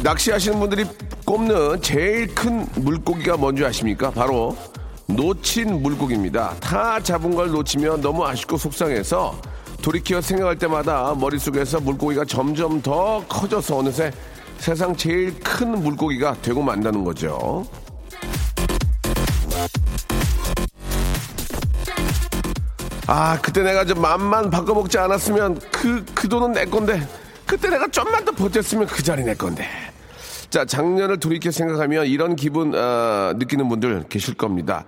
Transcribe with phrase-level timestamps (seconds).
[0.00, 0.84] 낚시하시는 분들이
[1.24, 4.10] 꼽는 제일 큰 물고기가 뭔지 아십니까?
[4.10, 4.56] 바로
[5.06, 6.54] 놓친 물고기입니다.
[6.60, 9.40] 다 잡은 걸 놓치면 너무 아쉽고 속상해서
[9.82, 14.12] 돌이켜 생각할 때마다 머릿속에서 물고기가 점점 더 커져서 어느새
[14.58, 17.66] 세상 제일 큰 물고기가 되고 만다는 거죠.
[23.08, 27.06] 아, 그때 내가 좀 맘만 바꿔먹지 않았으면 그, 그 돈은 내 건데,
[27.44, 29.68] 그때 내가 좀만 더 버텼으면 그 자리 내 건데.
[30.52, 34.84] 자, 작년을 돌이켜 생각하면 이런 기분, 어, 느끼는 분들 계실 겁니다.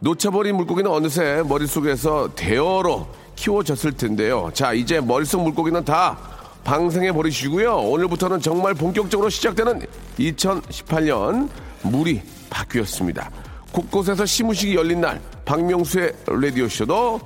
[0.00, 4.50] 놓쳐버린 물고기는 어느새 머릿속에서 대어로 키워졌을 텐데요.
[4.52, 6.18] 자, 이제 머릿속 물고기는 다
[6.64, 7.76] 방생해 버리시고요.
[7.76, 9.86] 오늘부터는 정말 본격적으로 시작되는
[10.18, 11.48] 2018년
[11.80, 13.30] 물이 바뀌었습니다.
[13.72, 17.20] 곳곳에서 시무식이 열린 날, 박명수의 라디오쇼도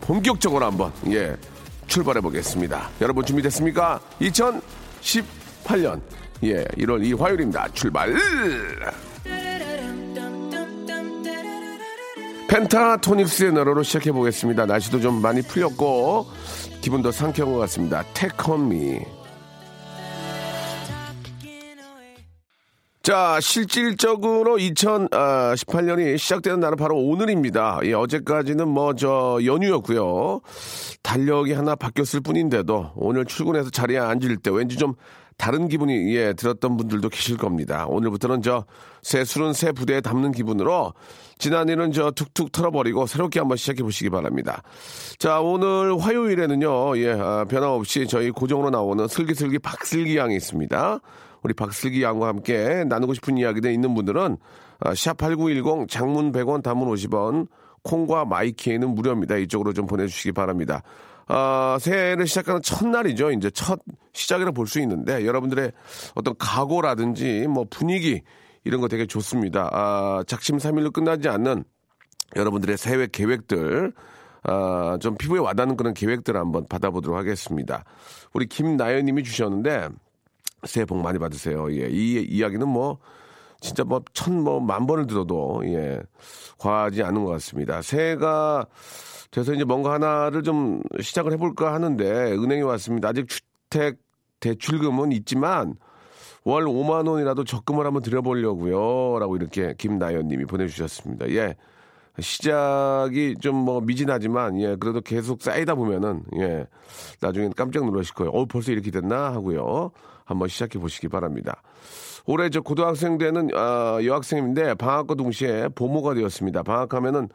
[0.00, 1.36] 본격적으로 한번 예
[1.88, 2.88] 출발해 보겠습니다.
[3.02, 4.00] 여러분 준비됐습니까?
[4.22, 6.00] 2018년
[6.44, 7.68] 예 1월 2 화요일입니다.
[7.72, 8.14] 출발.
[12.48, 14.64] 펜타토닉스의 노래로 시작해 보겠습니다.
[14.66, 16.26] 날씨도 좀 많이 풀렸고
[16.80, 18.02] 기분도 상쾌한 것 같습니다.
[18.14, 19.00] 테크미.
[23.02, 27.80] 자, 실질적으로 2018년이 시작되는 날은 바로 오늘입니다.
[27.84, 30.40] 예, 어제까지는 뭐 저 연휴였고요.
[31.02, 34.94] 달력이 하나 바뀌었을 뿐인데도 오늘 출근해서 자리에 앉을 때 왠지 좀
[35.38, 37.86] 다른 기분이 예, 들었던 분들도 계실 겁니다.
[37.86, 38.64] 오늘부터는 저
[39.02, 40.92] 새 술은 새 부대에 담는 기분으로
[41.38, 44.62] 지난 일은 저 툭툭 털어버리고 새롭게 한번 시작해 보시기 바랍니다.
[45.18, 51.00] 자, 오늘 화요일에는요, 예, 아, 변함없이 저희 고정으로 나오는 슬기슬기 박슬기 양이 있습니다.
[51.42, 54.36] 우리 박슬기 양과 함께 나누고 싶은 이야기들 있는 분들은
[54.80, 57.46] 아, 샵8910 장문 100원 단문 50원
[57.82, 59.36] 콩과 마이키에는 무료입니다.
[59.36, 60.82] 이쪽으로 좀 보내주시기 바랍니다.
[61.28, 63.30] 아, 새해를 시작하는 첫날이죠.
[63.32, 63.80] 이제 첫
[64.12, 65.72] 시작이라 볼 수 있는데 여러분들의
[66.14, 68.22] 어떤 각오라든지 뭐 분위기
[68.64, 69.68] 이런 거 되게 좋습니다.
[69.72, 71.64] 아, 작심삼일로 끝나지 않는
[72.36, 73.92] 여러분들의 새해 계획들
[74.44, 77.84] 아, 좀 피부에 와닿는 그런 계획들을 한번 받아보도록 하겠습니다.
[78.32, 79.88] 우리 김나연님이 주셨는데
[80.66, 81.70] 새해 복 많이 받으세요.
[81.72, 82.98] 예, 이 이야기는 뭐
[83.60, 86.00] 진짜 뭐 천 뭐 만 번을 들어도 예
[86.58, 87.82] 과하지 않은 것 같습니다.
[87.82, 88.66] 새해가
[89.30, 93.08] 돼서 이제 뭔가 하나를 좀 시작을 해볼까 하는데 은행에 왔습니다.
[93.08, 93.98] 아직 주택
[94.40, 95.74] 대출금은 있지만
[96.44, 99.18] 월 5만 원이라도 적금을 한번 들여보려고요.
[99.18, 101.28] 라고 이렇게 김나연님이 보내주셨습니다.
[101.30, 101.56] 예.
[102.20, 106.66] 시작이 좀 뭐 미진하지만 예 그래도 계속 쌓이다 보면은 예
[107.20, 108.30] 나중엔 깜짝 놀라실 거예요.
[108.32, 109.90] 어 벌써 이렇게 됐나 하고요.
[110.24, 111.62] 한번 시작해 보시기 바랍니다.
[112.26, 116.62] 올해 저 고등학생 되는 아, 여학생인데 방학과 동시에 보모가 되었습니다.
[116.62, 117.28] 방학하면은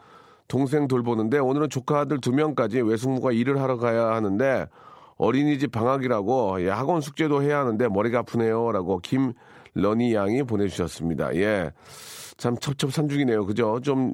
[0.48, 4.68] 동생 돌보는데 오늘은 조카들 두 명까지 외숙모가 일을 하러 가야 하는데
[5.18, 11.36] 어린이집 방학이라고 예, 학원 숙제도 해야 하는데 머리가 아프네요라고 김러니 양이 보내주셨습니다.
[11.36, 11.72] 예,
[12.38, 13.46] 참 첩첩산중이네요.
[13.46, 13.80] 그죠?
[13.81, 14.14] 좀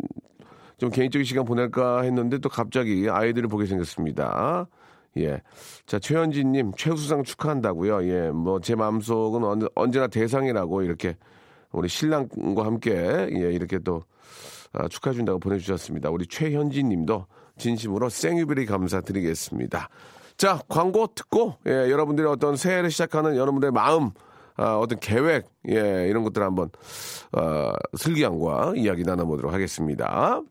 [0.79, 4.66] 좀 개인적인 시간 보낼까 했는데 또 갑자기 아이들을 보게 생겼습니다.
[5.17, 5.41] 예.
[5.85, 8.07] 자, 최현진님, 최수상 축하한다고요.
[8.07, 8.31] 예.
[8.31, 11.17] 뭐, 제 마음속은 언, 언제나 대상이라고 이렇게
[11.72, 14.03] 우리 신랑과 함께, 예, 이렇게 또
[14.74, 16.09] 아, 축하해준다고 보내주셨습니다.
[16.09, 17.25] 우리 최현진 님도
[17.57, 19.90] 진심으로 생유비리 감사드리겠습니다.
[20.38, 24.12] 자, 광고 듣고, 예, 여러분들의 어떤 새해를 시작하는 여러분들의 마음,
[24.56, 26.70] 아, 어떤 계획, 예, 이런 것들 한번,
[27.34, 30.41] 어, 슬기양과 이야기 나눠보도록 하겠습니다.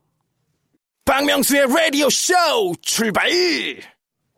[1.05, 2.33] 박명수의 라디오 쇼
[2.81, 3.29] 출발!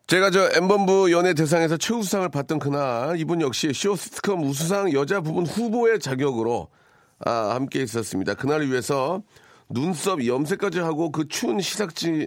[0.06, 5.46] 제가 저 엠본부 연예 대상에서 최우수상을 받던 그날 이분 역시 쇼 시트콤 우수상 여자 부분
[5.46, 6.68] 후보의 자격으로
[7.24, 8.34] 아, 함께 있었습니다.
[8.34, 9.22] 그날을 위해서
[9.68, 12.26] 눈썹 염색까지 하고 그 추운 시상지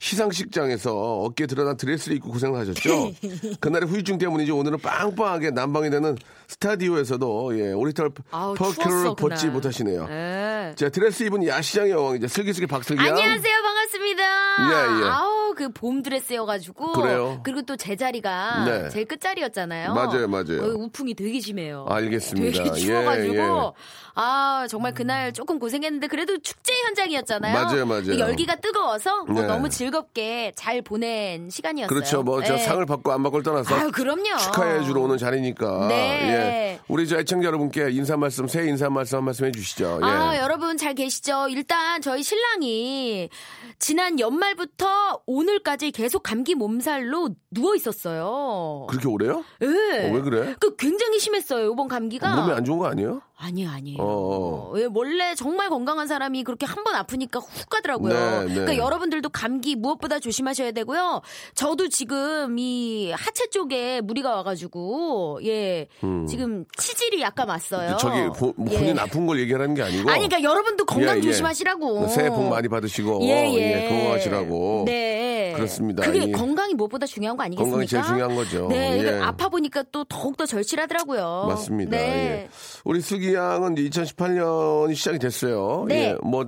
[0.00, 3.12] 시상식장에서 어깨가 드러난 드레스를 입고 고생을 하셨죠.
[3.60, 6.16] 그날의 후유증 때문인지 오늘은 빵빵하게 난방이 되는
[6.48, 9.48] 스튜디오에서도 예, 오리털 파카를 벗지.
[9.48, 10.06] 못하시네요.
[10.08, 10.72] 네.
[10.76, 13.16] 자 드레스 입은 야시장의 여왕 이제 슬기슬기 박슬기양.
[13.16, 13.54] 안녕하세요.
[13.62, 14.22] 반갑습니다.
[14.22, 15.08] 예, 예.
[15.10, 16.92] 아우, 그 봄 드레스여가지고.
[16.92, 17.40] 그래요?
[17.44, 18.88] 그리고 또 제 자리가 네.
[18.88, 19.92] 제일 끝자리였잖아요.
[19.94, 20.62] 맞아요, 맞아요.
[20.62, 21.84] 어, 우풍이 되게 심해요.
[21.88, 22.62] 알겠습니다.
[22.64, 23.34] 되게 추워가지고.
[23.34, 23.72] 예, 예.
[24.20, 27.54] 아, 정말 그날 조금 고생했는데 그래도 축제 현장이었잖아요.
[27.54, 28.02] 맞아요, 맞아요.
[28.06, 29.46] 그 열기가 뜨거워서 뭐 네.
[29.46, 31.88] 너무 즐겁게 잘 보낸 시간이었어요.
[31.94, 32.22] 그렇죠.
[32.24, 32.58] 뭐저 예.
[32.58, 34.36] 상을 받고 안 받고를 떠나서 아유, 그럼요.
[34.38, 35.86] 축하해 주러 오는 자리니까.
[35.88, 36.37] 네.
[36.38, 36.80] 예.
[36.88, 40.00] 우리 저 애청자 여러분께 인사 말씀, 새해 인사 말씀 한 말씀 해 주시죠.
[40.02, 40.06] 예.
[40.06, 41.48] 아, 여러분 잘 계시죠?
[41.50, 43.28] 일단 저희 신랑이
[43.78, 48.86] 지난 연말부터 오늘까지 계속 감기 몸살로 누워 있었어요.
[48.88, 49.44] 그렇게 오래요?
[49.62, 49.66] 예.
[50.08, 50.54] 어, 왜 그래?
[50.60, 51.72] 그 굉장히 심했어요.
[51.72, 52.34] 이번 감기가.
[52.36, 53.22] 몸이 안 좋은 거 아니에요?
[53.40, 53.96] 아니에요, 아니에요.
[54.00, 58.12] 어, 예, 원래 정말 건강한 사람이 그렇게 한 번 아프니까 훅 가더라고요.
[58.12, 58.54] 네, 네.
[58.54, 61.20] 그러니까 여러분들도 감기 무엇보다 조심하셔야 되고요.
[61.54, 65.86] 저도 지금 이 하체 쪽에 무리가 와가지고 예
[66.28, 67.92] 지금 치질이 약간 왔어요.
[67.92, 67.98] 음.
[67.98, 68.78] 저기 보- 뭐 예.
[68.78, 70.10] 본인 아픈 걸 얘기하는 게 아니고.
[70.10, 71.22] 아니, 그러니까 여러분도 건강 예, 예.
[71.22, 72.08] 조심하시라고.
[72.08, 73.84] 새해 복 많이 받으시고 예, 예.
[73.84, 74.84] 예, 건강하시라고.
[74.86, 75.52] 네.
[75.54, 76.04] 그렇습니다.
[76.04, 77.70] 그게 이- 건강이 무엇보다 중요한 거 아니겠습니까?
[77.70, 78.68] 건강이 제일 중요한 거죠.
[78.68, 78.98] 네.
[78.98, 79.20] 이거 예.
[79.20, 81.46] 아파 보니까 또 더욱 더 절실하더라고요.
[81.48, 81.90] 맞습니다.
[81.96, 81.98] 네.
[82.44, 82.48] 예.
[82.84, 85.84] 우리 슬기 양은 이제 2018년이 시작이 됐어요.
[85.88, 86.10] 네.
[86.10, 86.16] 예.
[86.22, 86.46] 뭐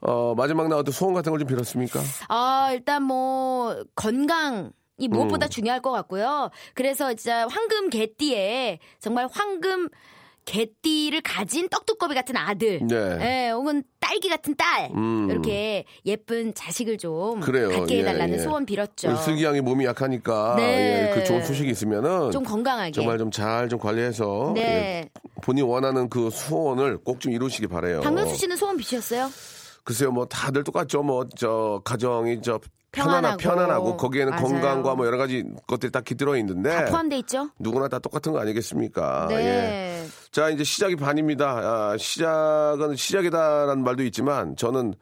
[0.00, 2.00] 어, 마지막 나왔던 소원 같은 걸 좀 빌었습니까?
[2.28, 5.10] 아, 일단 뭐 건강 이 음.
[5.10, 6.50] 무엇보다 중요할 것 같고요.
[6.74, 9.88] 그래서 진짜 황금 개띠에 정말 황금
[10.44, 13.46] 개띠를 가진 떡두꺼비 같은 아들, 네.
[13.46, 15.28] 예, 혹은 딸기 같은 딸, 음.
[15.30, 17.70] 이렇게 예쁜 자식을 좀 그래요.
[17.70, 18.38] 갖게 예, 해달라는 예.
[18.38, 19.16] 소원 빌었죠.
[19.16, 21.10] 슬기 양이 몸이 약하니까 네.
[21.10, 22.92] 예, 그 좋은 소식이 있으면은 좀 건강하게.
[22.92, 24.62] 정말 좀 잘좀 관리해서 네.
[24.62, 25.10] 예,
[25.42, 28.02] 본인 원하는 그 소원을 꼭 좀 이루시기 바래요.
[28.02, 29.30] 박명수 씨는 소원 비셨어요?
[29.84, 31.02] 글쎄요, 뭐 다들 똑같죠.
[31.02, 32.60] 뭐 저 가정이 저
[32.92, 33.38] 편안하, 평안하고.
[33.38, 34.46] 편안하고 거기에는 맞아요.
[34.46, 37.48] 건강과 뭐 여러 가지 것들이 다 들어 있는데 다 포함돼 있죠?
[37.58, 39.28] 누구나 다 똑같은 거 아니겠습니까?
[39.32, 39.93] 예.
[40.34, 40.40] 네.
[40.40, 41.46] 자, 이제 시작이 반입니다.
[41.92, 44.94] 아, 시작은 시작이다라는 말도 있지만 저는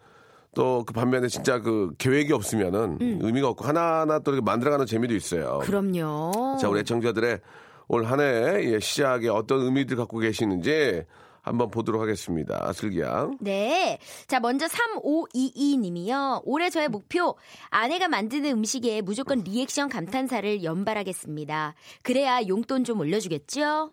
[0.55, 5.61] 또 그 반면에 진짜 그 계획이 없으면은 의미가 없고 하나하나 또 이렇게 만들어가는 재미도 있어요.
[5.63, 6.59] 그럼요.
[6.61, 7.41] 자, 우리 애청자들의
[7.89, 11.05] 올 한 해 시작에 어떤 의미들 갖고 계시는지
[11.41, 12.71] 한번 보도록 하겠습니다.
[12.75, 13.39] 슬기양.
[13.41, 13.99] 네.
[14.29, 16.43] 자, 먼저 3522님이요.
[16.45, 17.35] 올해 저의 목표,
[17.71, 21.75] 아내가 만드는 음식에 무조건 리액션 감탄사를 연발하겠습니다.
[22.03, 23.91] 그래야 용돈 좀 올려주겠죠?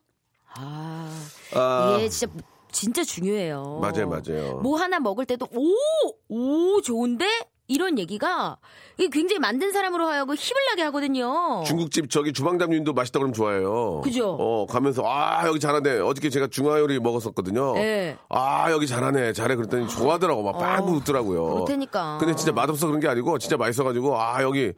[0.55, 2.33] 아, 아, 이게 진짜,
[2.71, 3.79] 진짜 중요해요.
[3.81, 4.59] 맞아요, 맞아요.
[4.61, 5.75] 뭐 하나 먹을 때도, 오!
[6.29, 7.25] 오, 좋은데?
[7.69, 8.57] 이런 얘기가
[8.97, 11.63] 이게 굉장히 만든 사람으로 하여금 힘을 나게 하거든요.
[11.65, 14.01] 중국집 저기 주방장님도 맛있다 그러면 좋아해요.
[14.03, 14.31] 그죠?
[14.31, 15.99] 어, 가면서 아, 여기 잘하네.
[15.99, 17.75] 어저께 제가 중화요리 먹었었거든요.
[17.75, 18.17] 네.
[18.27, 19.33] 아, 여기 잘하네.
[19.33, 20.41] 잘해 그랬더니 좋아하더라고.
[20.43, 21.43] 막 빵꾸 웃더라고요.
[21.45, 22.17] 어, 그렇다니까.
[22.19, 24.73] 근데 진짜 맛없어 그런 게 아니고 진짜 맛있어 가지고 아, 여기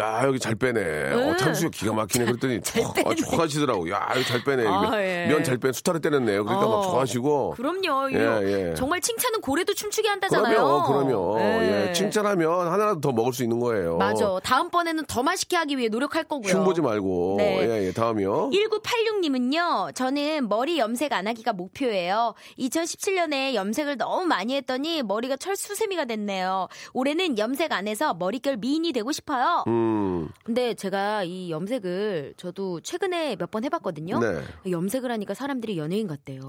[0.00, 1.12] 야, 여기 잘 빼네.
[1.12, 2.60] 어, 탕수육 기가 막히네 그랬더니
[3.06, 3.90] 아, 좋아하시더라고.
[3.90, 4.66] 야, 여기 잘 빼네.
[4.66, 5.26] 아, 예.
[5.28, 5.70] 면잘 빼.
[5.70, 6.44] 수타를 때렸네요.
[6.44, 8.10] 그러니까 막 어, 좋아하시고 그럼요.
[8.12, 8.74] 예, 예.
[8.74, 10.56] 정말 칭찬은 고래도 춤추게 한다잖아요.
[10.56, 11.40] 그럼요, 그럼요.
[11.40, 11.88] 예.
[11.88, 13.96] 예, 칭찬 하면 하나라도 더 먹을 수 있는 거예요.
[13.96, 14.38] 맞아.
[14.42, 16.52] 다음번에는 더 맛있게 하기 위해 노력할 거고요.
[16.52, 17.36] 흉 보지 말고.
[17.38, 17.68] 네.
[17.68, 17.92] 예, 예.
[17.92, 18.50] 다음이요.
[18.50, 22.34] 1986님은요, 저는 머리 염색 안 하기가 목표예요.
[22.58, 26.68] 2017년에 염색을 너무 많이 했더니 머리가 철수세미가 됐네요.
[26.92, 29.64] 올해는 염색 안 해서 머릿결 미인이 되고 싶어요.
[29.68, 30.28] 음.
[30.44, 34.18] 근데 제가 이 염색을 저도 최근에 몇 번 해봤거든요.
[34.18, 34.40] 네.
[34.70, 36.40] 염색을 하니까 사람들이 연예인 같대요.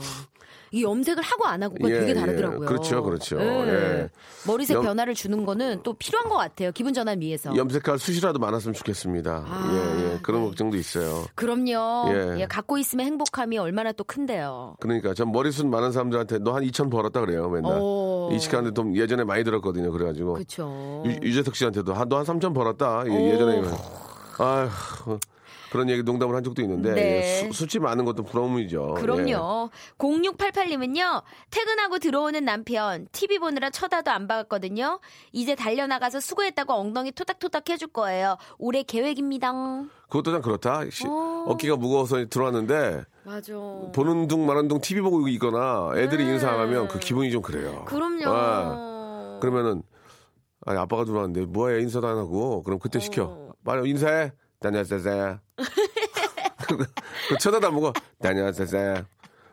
[0.72, 2.14] 이 염색을 하고 안 하고가 예, 되게 예.
[2.14, 2.66] 다르더라고요.
[2.66, 3.38] 그렇죠, 그렇죠.
[3.42, 3.46] 예.
[3.46, 4.10] 예.
[4.48, 6.72] 머리색 염- 변화를 주는 거는 또 필요한 것 같아요.
[6.72, 7.56] 기분 전환 위해서.
[7.56, 9.46] 염색할 숱이라도 많았으면 좋겠습니다.
[9.48, 10.20] 아, 예, 예.
[10.22, 10.48] 그런 네.
[10.48, 11.26] 걱정도 있어요.
[11.36, 12.06] 그럼요.
[12.14, 12.42] 예.
[12.42, 14.76] 예, 갖고 있으면 행복함이 얼마나 또 큰데요.
[14.80, 17.78] 그러니까 전 머리숱 많은 사람들한테 너 한 2천 벌었다 그래요, 맨날.
[17.82, 18.30] 오.
[18.34, 19.92] 이식하는데 좀 예전에 많이 들었거든요.
[19.92, 21.04] 그래가지고 그렇죠.
[21.06, 23.04] 유, 유재석 씨한테도 한 너 한 3천 벌었다.
[23.08, 23.62] 예, 예전에
[24.40, 24.70] 아휴
[25.74, 27.46] 그런 얘기 농담을 한 적도 있는데 네.
[27.48, 28.94] 예, 수, 치 많은 것도 부러움이죠.
[28.96, 29.02] 예.
[29.02, 29.72] 그럼요.
[29.98, 35.00] 0688님은요, 퇴근하고 들어오는 남편, TV 보느라 쳐다도 안 박았거든요.
[35.32, 38.38] 이제 달려나가서 수고했다고 엉덩이 토닥토닥 해줄 거예요.
[38.60, 39.52] 올해 계획입니다.
[40.10, 40.84] 그것도 참 그렇다.
[40.92, 41.46] 시- 어.
[41.48, 43.54] 어깨가 무거워서 들어왔는데 맞아.
[43.96, 46.34] 보는 둥 마는 둥 TV 보고 있거나 애들이 네.
[46.34, 47.84] 인사 안 하면 그 기분이 좀 그래요.
[47.86, 48.26] 그럼요.
[48.28, 49.82] 아, 그러면은
[50.68, 54.32] 아니 아빠가 들어왔는데 뭐해 인사도 안 하고 그럼 그때 시켜 빨리 인사해
[54.64, 55.40] 다녀왔어요
[57.30, 59.06] 그 쳐다도 안 보고 다녀왔어요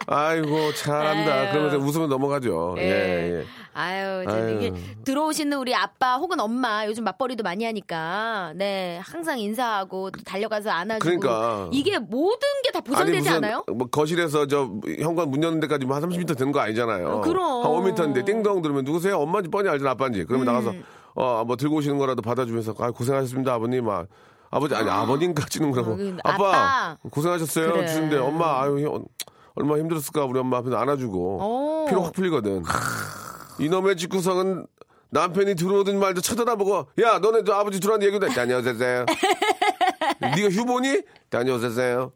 [0.07, 1.50] 아이고 잘한다 아유.
[1.52, 2.83] 그러면서 웃으면 넘어가죠 예.
[2.83, 3.45] 예, 예.
[3.75, 4.25] 아유.
[4.57, 4.73] 이게
[5.05, 11.05] 들어오시는 우리 아빠 혹은 엄마 요즘 맞벌이도 많이 하니까 네 항상 인사하고 또 달려가서 안아주고
[11.21, 11.69] 그러니까.
[11.73, 13.64] 이게 모든 게 다 보장되지 않아요?
[13.75, 17.09] 뭐 거실에서 저 현관 문 여는 데까지 뭐한 30m 되는 거 아니잖아요.
[17.09, 17.64] 어, 그럼.
[17.64, 19.19] 한 5m인데 띵동 들으면 누구세요?
[19.19, 20.25] 엄마인지 뻔히 알잖아 아빠인지.
[20.25, 20.52] 그러면 음.
[20.52, 20.73] 나가서
[21.14, 24.07] 어 뭐 들고 오시는 거라도 받아주면서 아 고생하셨습니다 아버님 막 아
[24.59, 26.97] 버지 아니 아 버님까지는 그러고 어, 아빠, 아빠.
[27.11, 27.87] 고생하셨어요 그래.
[27.87, 29.04] 주는데 엄마 아유 형,
[29.54, 31.87] 얼마 나 힘들었을까 우리 엄마 앞에서 안아주고 어.
[31.88, 32.64] 피로 확 풀리거든.
[33.61, 34.66] 이놈의 집구석은
[35.11, 38.35] 남편이 들어오든 말도 쳐다보고 야 너네 저 아버지 들어왔는데 얘기도 해.
[38.35, 39.07] 다녀오세요.
[40.21, 41.02] 네가 휴보니?
[41.30, 42.12] 다녀오세요.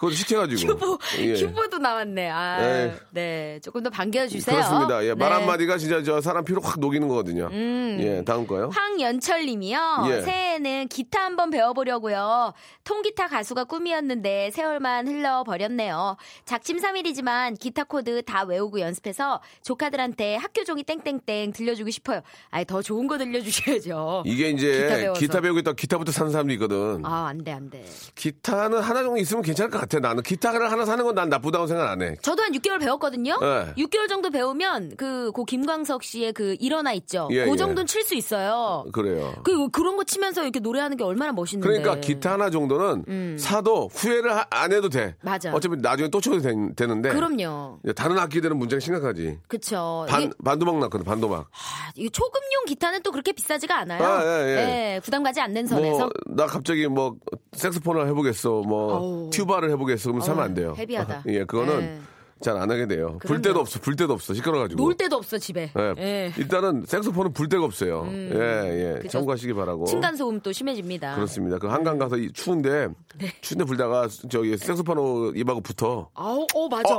[0.00, 0.72] 그걸 시켜가지고.
[0.72, 1.34] 휴보, 예.
[1.34, 2.30] 휴보도 나왔네.
[2.30, 2.94] 아, 예.
[3.10, 3.60] 네.
[3.62, 4.56] 조금 더 반겨주세요.
[4.56, 5.04] 그렇습니다.
[5.04, 5.36] 예, 말 네.
[5.36, 5.40] 음.
[5.42, 7.50] 한마디가 진짜 저 사람 피로 확 녹이는 거거든요.
[7.52, 8.70] 예, 다음 거요.
[8.72, 10.06] 황연철 님이요.
[10.08, 10.22] 예.
[10.22, 12.54] 새해에는 기타 한번 배워보려고요.
[12.84, 16.16] 통기타 가수가 꿈이었는데 세월만 흘러버렸네요.
[16.46, 22.22] 작심 삼일이지만 기타 코드 다 외우고 연습해서 조카들한테 학교 종이 땡땡땡 들려주고 싶어요.
[22.48, 24.22] 아예 더 좋은 거 들려주셔야죠.
[24.24, 25.12] 이게 이제 기타.
[25.12, 27.04] 기타 배우고 있다 기타부터 사는 사람도 있거든.
[27.04, 27.84] 아, 안 돼, 안 돼.
[28.14, 29.89] 기타는 하나 정도 있으면 괜찮을 것 같아.
[29.98, 32.14] 나는 기타를 하나 사는 건 난 나쁘다고 생각 안 해.
[32.22, 33.36] 저도 한 6개월 배웠거든요.
[33.40, 33.74] 네.
[33.84, 37.28] 6개월 정도 배우면 그, 고 김광석 씨의 그 일어나 있죠.
[37.32, 37.56] 예, 그 예.
[37.56, 38.84] 정도는 칠수 있어요.
[38.92, 39.34] 그래요.
[39.42, 41.66] 그 그런 거 치면서 이렇게 노래하는 게 얼마나 멋있는데.
[41.80, 45.06] 그러니까 기타 하나 정도는 사도 후회를 하- 안 해도 돼.
[45.06, 45.14] 음.
[45.22, 45.52] 맞아.
[45.52, 47.80] 어차피 나중에 또 쳐도 되, 는데 그럼요.
[47.96, 49.38] 다른 악기들은 문제가 심각하지.
[49.48, 50.06] 그쵸.
[50.08, 51.40] 반, 이게, 반도막 났거든, 반도막.
[51.50, 54.02] 아, 이게 초급용 기타는 또 그렇게 비싸지가 않아요.
[54.04, 55.00] 아, 예, 예.
[55.02, 55.98] 부담 가지 않는 선에서.
[55.98, 57.16] 뭐, 나 갑자기 뭐,
[57.52, 59.28] 색소폰을 해보겠어, 뭐.
[59.32, 60.74] 튜바를 해보 겠어, 그럼 사면 어우, 안 돼요.
[60.76, 61.24] 헤비하다.
[61.28, 62.00] 예, 그거는 예.
[62.40, 63.18] 잘안 하게 돼요.
[63.26, 63.42] 불.
[63.42, 64.82] 때도 없어, 불 때도 없어, 시끄러가지고.
[64.82, 65.70] 놀 데도 없어 집에.
[65.78, 65.94] 예.
[65.98, 66.32] 예.
[66.38, 68.06] 일단은 색소폰은 불 데가 없어요.
[68.10, 68.98] 예, 예.
[69.02, 69.08] 그죠.
[69.08, 69.84] 참고하시기 바라고.
[69.84, 71.16] 층간 소음 또 심해집니다.
[71.16, 71.58] 그렇습니다.
[71.58, 73.32] 그 한강 가서 이 추운데, 네.
[73.42, 76.08] 추운데 불다가 저기 색소폰 입하고 붙어.
[76.14, 76.96] 아우, 어 맞아.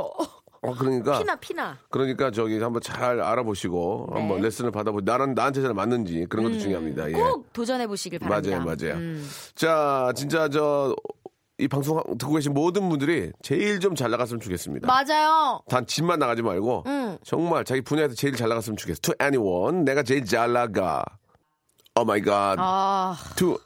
[0.64, 1.18] 어, 그러니까.
[1.18, 1.78] 피나 피나.
[1.90, 4.20] 그러니까 저기 한번 잘 알아보시고 네.
[4.20, 7.10] 한번 레슨을 받아보 나는 나한테 잘 맞는지 그런 것도 중요합니다.
[7.10, 7.14] 예.
[7.14, 8.58] 음, 꼭 도전해 보시길 바랍니다.
[8.60, 8.94] 맞아요, 맞아요.
[8.94, 9.28] 음.
[9.56, 10.94] 자, 진짜 저
[11.62, 14.86] 이 방송 듣고 계신 모든 분들이 제일 좀 잘 나갔으면 좋겠습니다.
[14.88, 15.60] 맞아요.
[15.68, 17.18] 단 집만 나가지 말고 음.
[17.22, 18.98] 정말 자기 분야에서 제일 잘 나갔으면 좋겠어.
[19.02, 21.04] To anyone, 내가 제일 잘 나가.
[21.94, 22.56] Oh my God.
[22.58, 23.58] 아, To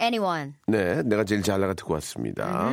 [0.00, 0.54] anyone.
[0.66, 2.72] 네, 내가 제일 잘 나가 듣고 왔습니다.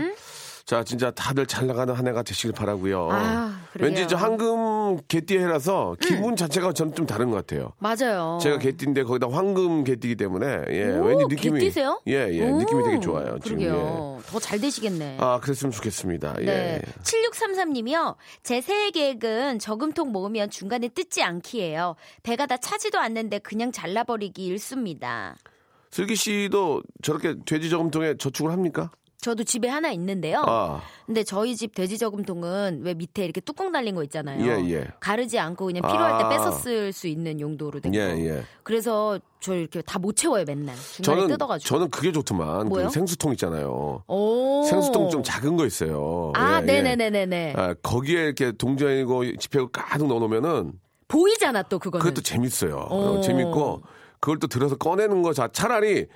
[0.72, 3.10] 자, 진짜 다들 잘 나가는 한 해가 되시길 바라고요.
[3.12, 3.62] 아.
[3.76, 3.84] 음.
[3.84, 7.74] 왠지 저 황금 개띠해라서 기분 자체가 저는 좀 다른 것 같아요.
[7.80, 8.40] 맞아요.
[8.42, 12.02] 제가 개띠인데 거기다 황금 개띠기 때문에 예, 오, 왠지 느낌이 개띠세요?
[12.08, 13.38] 예, 예, 오, 느낌이 되게 좋아요.
[13.44, 13.66] 지금 예.
[13.66, 14.22] 그러게요.
[14.28, 15.18] 더잘 되시겠네.
[15.20, 16.36] 아, 그랬으면 좋겠습니다.
[16.40, 16.46] 예.
[16.46, 16.82] 네.
[17.04, 18.16] 7633님이요.
[18.42, 21.98] 제 새해 계획은 저금통 모으면 중간에 뜯지 않기예요.
[22.24, 25.36] 배가 다 차지도 않는데 그냥 잘라버리기 일쑤입니다.
[25.90, 28.90] 슬기 씨도 저렇게 돼지 저금통에 저축을 합니까?
[29.22, 30.44] 저도 집에 하나 있는데요.
[30.48, 34.44] 아, 근데 저희 집 돼지 저금통은 왜 밑에 이렇게 뚜껑 달린 거 있잖아요.
[34.44, 34.88] 예, 예.
[35.00, 36.30] 가르지 않고 그냥 필요할 때 아.
[36.30, 37.98] 뺏어 쓸 수 있는 용도로 된 거.
[38.00, 38.44] 예, 예.
[38.64, 40.76] 그래서 저 이렇게 다 못 채워요 맨날.
[40.76, 41.68] 중간에 저는 뜯어가지고.
[41.70, 42.70] 저는 그게 좋더만.
[42.70, 44.04] 그 생수통 있잖아요.
[44.08, 44.64] 오.
[44.64, 46.32] 생수통 좀 작은 거 있어요.
[46.36, 46.82] 아, 예, 예.
[46.82, 47.54] 네네네네네.
[47.56, 50.74] 아, 거기에 이렇게 동전이고 지폐고 가득 넣어놓으면은
[51.08, 52.04] 보이잖아 또 그거는.
[52.04, 52.88] 그것도 재밌어요.
[52.90, 52.96] 오.
[52.96, 53.84] 어, 재밌고
[54.20, 56.08] 그걸 또 들어서 꺼내는 거 자 차라리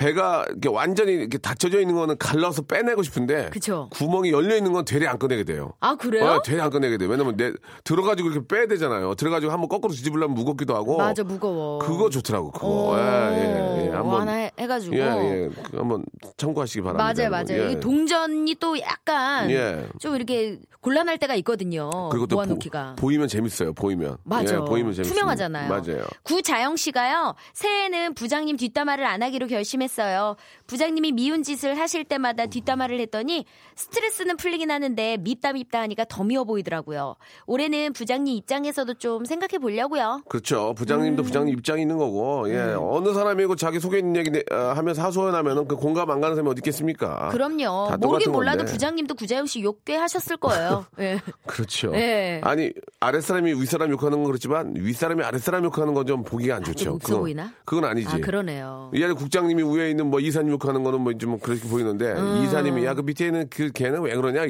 [0.00, 3.88] 배가 이렇게 완전히 이렇게 닫혀져 있는 거는 갈라서 빼내고 싶은데 그쵸.
[3.92, 5.74] 구멍이 열려 있는 건 되레 안 꺼내게 돼요.
[5.78, 6.24] 아 그래요?
[6.24, 7.10] 어, 되레 안 꺼내게 돼요.
[7.10, 7.52] 왜냐면 내
[7.84, 9.14] 들어가지고 이렇게 빼야 되잖아요.
[9.14, 10.96] 들어가지고 한번 거꾸로 뒤집으려면 무겁기도 하고.
[10.96, 11.80] 맞아 무거워.
[11.80, 12.50] 그거 좋더라고.
[12.50, 12.66] 그거.
[12.66, 12.96] 오.
[12.96, 13.88] 예, 예, 예.
[13.90, 14.96] 뭐 한번 하나 해, 해가지고.
[14.96, 15.50] 예, 예.
[15.70, 16.02] 그 한번
[16.38, 17.28] 참고하시기 바랍니다.
[17.28, 17.68] 맞아요, 맞아요.
[17.68, 17.72] 예.
[17.72, 19.86] 이 동전이 또 약간 예.
[19.98, 21.90] 좀 이렇게 곤란할 때가 있거든요.
[22.10, 22.96] 그리고 또 모아놓기가.
[22.98, 23.74] 보, 이면 재밌어요.
[23.74, 24.16] 보이면.
[24.24, 24.54] 맞아.
[24.54, 25.12] 예, 보이면 재밌어요.
[25.12, 25.68] 투명하잖아요.
[25.68, 26.04] 맞아요.
[26.22, 27.34] 구자영 씨가요.
[27.52, 30.36] 새해에는 부장님 뒷담화를 안 하기로 결심 했어요.
[30.70, 36.44] 부장님이 미운 짓을 하실 때마다 뒷담화를 했더니 스트레스는 풀리긴 하는데 밉다 밉다 하니까 더 미워
[36.44, 37.16] 보이더라고요.
[37.46, 40.22] 올해는 부장님 입장에서도 좀 생각해 보려고요.
[40.28, 40.70] 그렇죠.
[40.70, 40.74] 음.
[40.76, 42.76] 부장님도 부장님 입장이 있는 거고, 예.
[42.78, 46.60] 어느 사람이고 자기 속에 있는 얘기 어, 하면서 하소연하면은 그 공감 안 가는 사람이 어디
[46.60, 47.30] 있겠습니까?
[47.30, 47.88] 그럼요.
[47.88, 48.72] 다 모르긴 몰라도 건데.
[48.72, 50.86] 부장님도 구자영 씨 욕 꽤 하셨을 거예요.
[51.00, 51.20] 예.
[51.46, 51.92] 그렇죠.
[51.96, 52.40] 예.
[52.44, 56.84] 아니, 아랫사람이 윗사람 욕하는 건 그렇지만, 윗사람이 아랫사람 욕하는 건 좀 보기가 안 좋죠.
[56.84, 57.52] 좀 없어 그건- 보이나?
[57.64, 58.08] 그건 아니지.
[58.08, 58.90] 아, 그러네요.
[58.94, 62.14] 예를 국장님이 위에 있는 뭐 이사님 욕하는 거는 뭐좀 그렇게 보이는데,
[62.44, 64.42] 이사님이 야, 그 밑에 있는 그 걔는 왜 그러냐?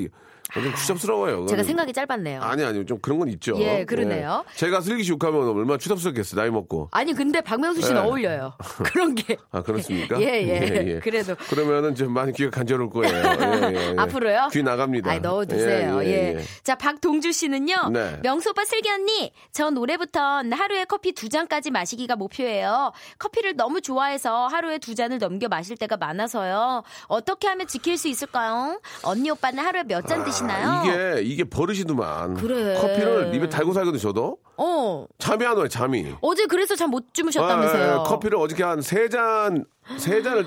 [0.56, 1.46] 이- 좀 추잡스러워요.
[1.46, 1.62] 제가.
[1.62, 2.40] 생각이 짧았네요.
[2.42, 3.54] 아니, 아니, 좀 그런 건 있죠.
[3.58, 4.44] 예, 그러네요.
[4.50, 4.56] 예.
[4.56, 6.88] 제가 슬기 씨 욕하면 얼마나 추잡스럽겠어, 나이 먹고.
[6.92, 8.06] 아니 근데 박명수 씨는 예.
[8.06, 8.52] 어울려요.
[8.84, 9.36] 그런 게.
[9.52, 10.20] 아, 그렇습니까?
[10.20, 11.00] 예, 예.
[11.02, 11.34] 그래도.
[11.48, 13.14] 그러면은 좀 많이 귀가 간절할 거예요.
[13.14, 13.96] 예, 예, 예.
[13.98, 14.48] 앞으로요?
[14.52, 15.10] 귀 나갑니다.
[15.10, 16.02] 아, 넣어두세요.
[16.02, 16.44] 예, 예, 예, 예.
[16.62, 17.90] 자, 박동주 씨는요.
[17.92, 18.18] 네.
[18.22, 22.92] 명수 오빠 슬기 언니, 전 올해부터 하루에 커피 두 잔까지 마시기가 목표예요.
[23.18, 26.82] 커피를 너무 좋아해서 하루에 두 잔을 넘겨 마실 때가 많아서요.
[27.06, 28.80] 어떻게 하면 지킬 수 있을까요?
[29.02, 30.68] 언니 오빠는 하루에 몇 잔 드시 나요?
[30.68, 32.34] 아, 이게, 이게 버릇이더만.
[32.34, 32.74] 그래.
[32.80, 34.38] 커피를 입에 달고 살거든, 저도.
[34.56, 35.06] 어.
[35.18, 36.14] 잠이 안 와요, 잠이.
[36.20, 37.92] 어제 그래서 잠못 아, 주무셨다면서요.
[38.04, 39.64] 예, 커피를 어저께 한 세 잔,
[39.98, 40.46] 세 잔을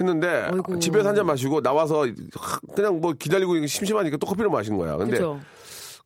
[0.00, 0.78] 했는데 어이구.
[0.80, 2.06] 집에서 한 잔 마시고 나와서
[2.74, 4.96] 그냥 뭐 기다리고 심심하니까 또 커피를 마시는 거야.
[4.96, 5.40] 근데 그죠?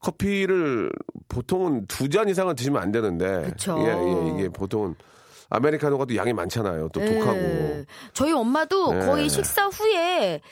[0.01, 0.91] 커피를
[1.29, 3.43] 보통은 두 잔 이상은 드시면 안 되는데.
[3.51, 3.77] 그쵸.
[3.81, 4.95] 예, 예, 이게 보통은
[5.49, 6.89] 아메리카노가 또 양이 많잖아요.
[6.93, 7.37] 또 독하고.
[7.39, 7.85] 예.
[8.13, 9.07] 저희 엄마도 예.
[9.07, 10.47] 거의 식사 후에 그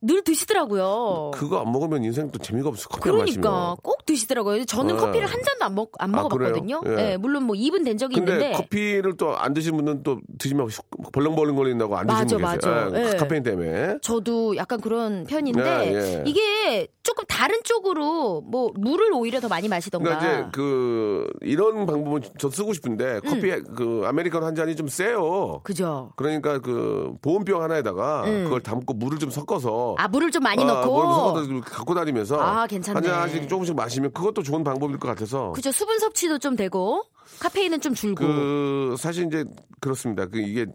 [0.00, 1.32] 늘 드시더라고요.
[1.34, 2.88] 그거 안 먹으면 인생 또 재미가 없어.
[2.88, 3.76] 커피 안 그러니까 마시면.
[3.82, 4.64] 꼭 드시더라고요.
[4.64, 5.00] 저는 네.
[5.00, 6.80] 커피를 한 잔도 안, 먹, 안 아, 먹어봤거든요.
[6.80, 6.98] 그래요?
[6.98, 7.12] 예.
[7.12, 10.68] 예, 물론 뭐 입은 된 적이 근데 있는데 커피를 또 안 드시는 분은 또 드시면
[11.12, 12.74] 벌렁벌렁 거린다고 안 맞아, 드시는 분 계세요.
[12.90, 12.98] 맞아.
[13.00, 13.16] 예, 예.
[13.16, 13.98] 카페인 때문에.
[14.02, 16.22] 저도 약간 그런 편인데 예, 예.
[16.26, 20.18] 이게 조금 다른 쪽으로 뭐 물을 오히려 더 많이 마시던가.
[20.18, 25.62] 그러니까 이제 그 이런 방법은 저 쓰고 싶은데 커피 그 아메리카노 한 잔이 좀 세요.
[25.64, 26.12] 그죠?
[26.16, 30.94] 그러니까 그 보온병 하나에다가 그걸 담고 물을 좀 섞어서 아 물을 좀 많이 아, 넣고.
[30.94, 32.94] 물을 섞어서 갖고 다니면서 아, 괜찮네.
[32.94, 35.72] 한 잔씩 조금씩 마시면 그것도 좋은 방법일 것 같아서 그죠?
[35.72, 37.04] 수분 섭취도 좀 되고
[37.40, 38.26] 카페인은 좀 줄고.
[38.26, 39.44] 그 사실 이제
[39.80, 40.26] 그렇습니다.
[40.26, 40.66] 그 이게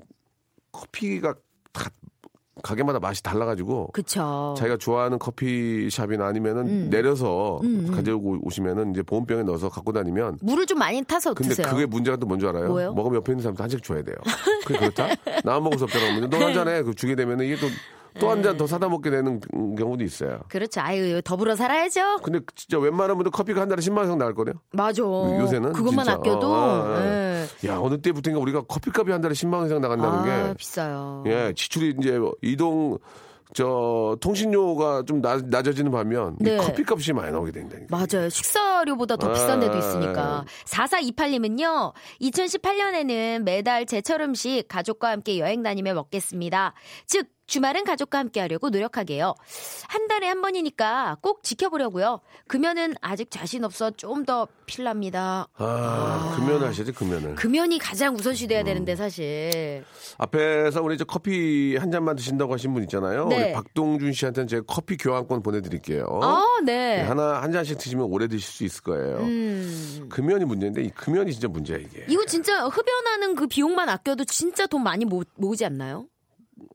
[0.72, 1.36] 커피가
[1.72, 1.92] 다
[2.64, 4.56] 가게마다 맛이 달라가지고 그쵸.
[4.58, 6.90] 자기가 좋아하는 커피숍이나 아니면은 음.
[6.90, 7.62] 내려서
[7.94, 11.68] 가지고 오시면은 이제 보온병에 넣어서 갖고 다니면 물을 좀 많이 타서 근데 드세요.
[11.70, 12.70] 그게 문제가 또 뭔지 알아요?
[12.70, 12.94] 뭐예요?
[12.94, 14.16] 먹으면 옆에 있는 사람도 한 잔씩 줘야 돼요.
[14.66, 15.08] 그게 그렇다?
[15.44, 16.20] 나만 먹을 수 없잖아.
[16.20, 17.68] 근데 너한 잔에 그 주게 되면 이게 또
[18.20, 19.40] 또한잔더 사다 먹게 되는
[19.78, 20.40] 경우도 있어요.
[20.48, 20.82] 그렇죠.
[20.82, 22.18] 아유 더불어 살아야죠.
[22.24, 24.56] 근데 진짜 분들 커피가 한 달에 10만 원 이상 나올 거래요.
[24.72, 25.02] 맞아.
[25.02, 26.14] 요새는 그것만 진짜.
[26.14, 26.48] 아껴도.
[26.48, 27.33] 어, 어, 어.
[27.64, 27.68] 예.
[27.70, 31.24] 야 어느 때부터인가 우리가 커피값이 한 달에 10만 원 이상 나간다는 아, 게 비싸요.
[31.28, 32.98] 예, 지출이 이제 이동
[33.54, 36.58] 저 통신료가 좀 낮, 낮아지는 반면 이 네.
[36.58, 37.96] 커피값이 많이 나오게 된다니까.
[37.96, 38.30] 맞아요.
[38.30, 40.44] 식사료보다 더 비싼 데도 있으니까.
[40.66, 46.74] 4428님은요, 2018년에는 매달 제철 음식 가족과 함께 여행 다니며 먹겠습니다.
[47.06, 49.36] 즉, 주말은 가족과 함께 하려고 노력하게요.
[49.88, 52.20] 한 달에 한 번이니까 꼭 지켜보려고요.
[52.48, 55.48] 금연은 아직 자신 없어 좀 더 필랍니다.
[55.56, 57.36] 아, 금연하셔야지 금연을.
[57.36, 58.48] 금연이 가장 우선시 음.
[58.48, 59.84] 돼야 되는데 사실.
[60.18, 63.28] 앞에서 우리 저 커피 한 잔만 드신다고 하신 분 있잖아요.
[63.28, 63.44] 네.
[63.48, 66.06] 우리 박동준 씨한테는 제가 커피 교환권 보내드릴게요.
[66.22, 67.02] 아, 네.
[67.02, 69.18] 하나 한 잔씩 드시면 오래 드실 수 있을 거예요.
[69.18, 70.08] 음.
[70.10, 72.06] 금연이 문제인데 이 금연이 진짜 문제야 이게.
[72.08, 76.08] 이거 진짜 흡연하는 그 비용만 아껴도 진짜 돈 많이 모, 모으지 않나요?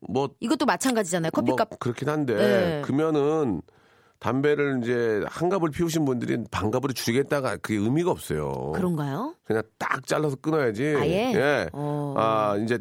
[0.08, 1.30] 뭐 이것도 마찬가지잖아요.
[1.30, 1.68] 커피값.
[1.70, 2.82] 뭐 그렇긴 한데 네.
[2.84, 3.62] 금연은
[4.18, 8.72] 담배를 이제 한 갑을 피우신 분들이 반 갑으로 줄이겠다가 그게 의미가 없어요.
[8.74, 9.34] 그런가요?
[9.44, 10.94] 그냥 딱 잘라서 끊어야지.
[10.98, 11.32] 아예?
[11.34, 11.68] 예.
[11.72, 12.14] 어.
[12.16, 12.78] 아 이제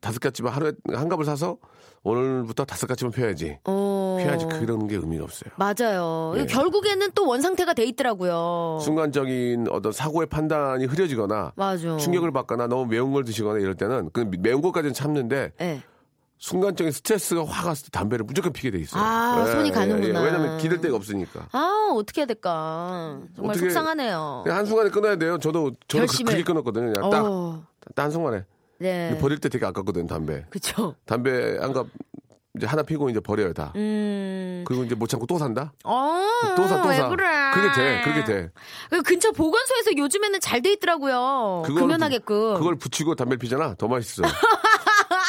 [0.00, 1.58] 다섯 가지만 하루에 한 갑을 사서
[2.04, 3.58] 오늘부터 다섯 가지만 펴야지.
[3.64, 4.16] 어.
[4.18, 5.52] 피해야지 그런 게 의미가 없어요.
[5.56, 6.34] 맞아요.
[6.36, 6.46] 예.
[6.46, 8.78] 결국에는 또 원상태가 돼 있더라고요.
[8.82, 11.96] 순간적인 어떤 사고의 판단이 흐려지거나 맞아.
[11.96, 15.82] 충격을 받거나 너무 매운 걸 드시거나 이럴 때는 그 매운 것까지는 참는데 예.
[16.46, 19.00] 순간적인 스트레스가 확 왔을 때 담배를 무조건 피게 돼 있어요.
[19.00, 20.20] 아, 손이 가는구나.
[20.22, 21.46] 왜냐면 기댈 데가 없으니까.
[21.52, 23.20] 아, 어떻게 해야 될까.
[23.36, 24.42] 정말 어떻게- 속상하네요.
[24.48, 25.38] 한순간에 끊어야 돼요.
[25.38, 26.92] 저도 저도 그, 결심을- 그게 끊었거든요.
[26.94, 27.64] 그냥 딱, 어.
[27.94, 28.44] 딱 한순간에.
[28.78, 29.16] 네.
[29.20, 30.44] 버릴 때 되게 아깝거든요, 담배.
[30.50, 30.96] 그쵸.
[31.06, 31.86] 담배 한갑
[32.56, 33.72] 이제 하나 피고 이제 버려요, 다.
[33.76, 34.64] 음.
[34.66, 35.72] 그리고 이제 못 참고 또 산다?
[35.84, 36.26] 어.
[36.56, 37.08] 또 사, 또 왜 사.
[37.08, 37.24] 그래.
[37.54, 38.50] 그게 돼, 그렇게 돼.
[38.90, 41.62] 그 근처 보건소에서 요즘에는 잘 돼 있더라고요.
[41.66, 42.54] 금연하게끔.
[42.54, 43.76] 그걸 붙이고 담배 피잖아.
[43.78, 44.26] 더 맛있어요.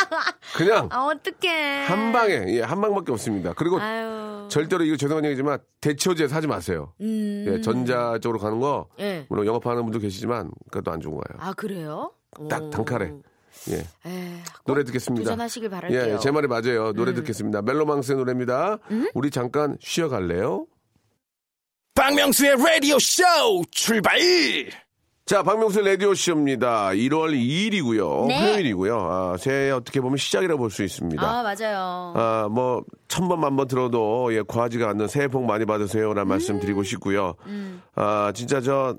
[0.55, 1.83] 그냥 아, 어떡해.
[1.85, 3.53] 한 방에, 예, 한 방밖에 없습니다.
[3.53, 4.47] 그리고 아유.
[4.49, 6.93] 절대로 이거 죄송한 얘기지만 대처제 사지 마세요.
[7.01, 7.45] 음.
[7.47, 9.25] 예, 전자 쪽으로 가는 거 예.
[9.29, 11.39] 물론 영업하는 분도 계시지만 그것도 안 좋은 거예요.
[11.39, 12.11] 아, 그래요?
[12.49, 12.69] 딱 오.
[12.69, 13.13] 단칼에.
[13.71, 13.77] 예.
[14.09, 15.23] 에, 노래 듣겠습니다.
[15.23, 16.15] 도전하시길 바랄게요.
[16.15, 16.91] 예, 제 말이 맞아요.
[16.93, 17.15] 노래 음.
[17.15, 17.61] 듣겠습니다.
[17.61, 18.79] 멜로망스의 노래입니다.
[19.13, 20.65] 우리 잠깐 쉬어갈래요?
[21.95, 23.23] 박명수의 라디오 쇼
[23.71, 24.17] 출발!
[25.25, 26.89] 자, 박명수 라디오쇼입니다.
[26.89, 28.27] 1월 2일이고요.
[28.27, 28.37] 네.
[28.39, 28.97] 화요일이고요.
[28.99, 31.21] 아, 새해 어떻게 보면 시작이라고 볼 수 있습니다.
[31.23, 32.13] 아, 맞아요.
[32.15, 36.13] 아, 뭐, 천 번, 만번 들어도, 예, 과하지가 않는 새해 복 많이 받으세요.
[36.13, 36.59] 라는 말씀 음.
[36.59, 37.35] 드리고 싶고요.
[37.95, 38.97] 아, 진짜 저,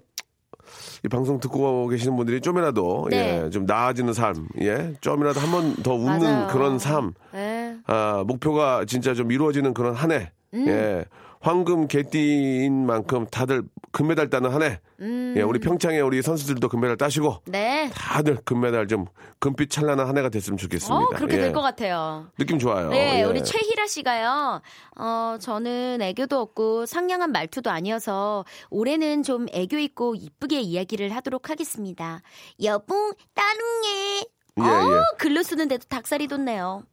[1.04, 3.42] 이 방송 듣고 계시는 분들이 좀이라도, 네.
[3.44, 6.48] 예, 좀 나아지는 삶, 예, 좀이라도 한 번 더 웃는 맞아요.
[6.50, 7.76] 그런 삶, 예.
[7.86, 10.64] 아, 목표가 진짜 좀 이루어지는 그런 한 해, 음.
[10.68, 11.04] 예,
[11.44, 15.34] 황금 개띠인 만큼 다들 금메달 따는 한 해, 음.
[15.36, 17.90] 예, 우리 평창에 우리 선수들도 금메달 따시고, 네.
[17.94, 19.04] 다들 금메달 좀
[19.40, 20.96] 금빛 찬란한 한 해가 됐으면 좋겠습니다.
[20.96, 21.40] 어, 그렇게 예.
[21.42, 22.30] 될것 같아요.
[22.38, 22.88] 느낌 좋아요.
[22.88, 23.22] 네, 예.
[23.24, 24.62] 우리 최희라 씨가요.
[24.96, 32.22] 어, 저는 애교도 없고 상냥한 말투도 아니어서 올해는 좀 애교 있고 이쁘게 이야기를 하도록 하겠습니다.
[32.62, 34.24] 여보, 따릉해.
[34.56, 35.16] 예, 어, 예.
[35.18, 36.84] 글로 쓰는데도 닭살이 돋네요.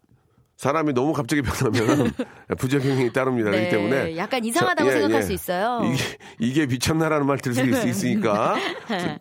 [0.61, 2.13] 사람이 너무 갑자기 변하면
[2.59, 3.49] 부작용이 따릅니다.
[3.49, 5.25] 그렇기 때문에 약간 이상하다고 저- 예, 생각할 예.
[5.25, 5.81] 수 있어요.
[5.83, 6.03] 이게,
[6.37, 8.57] 이게 미쳤나라는 말 들을 수 있- 있으니까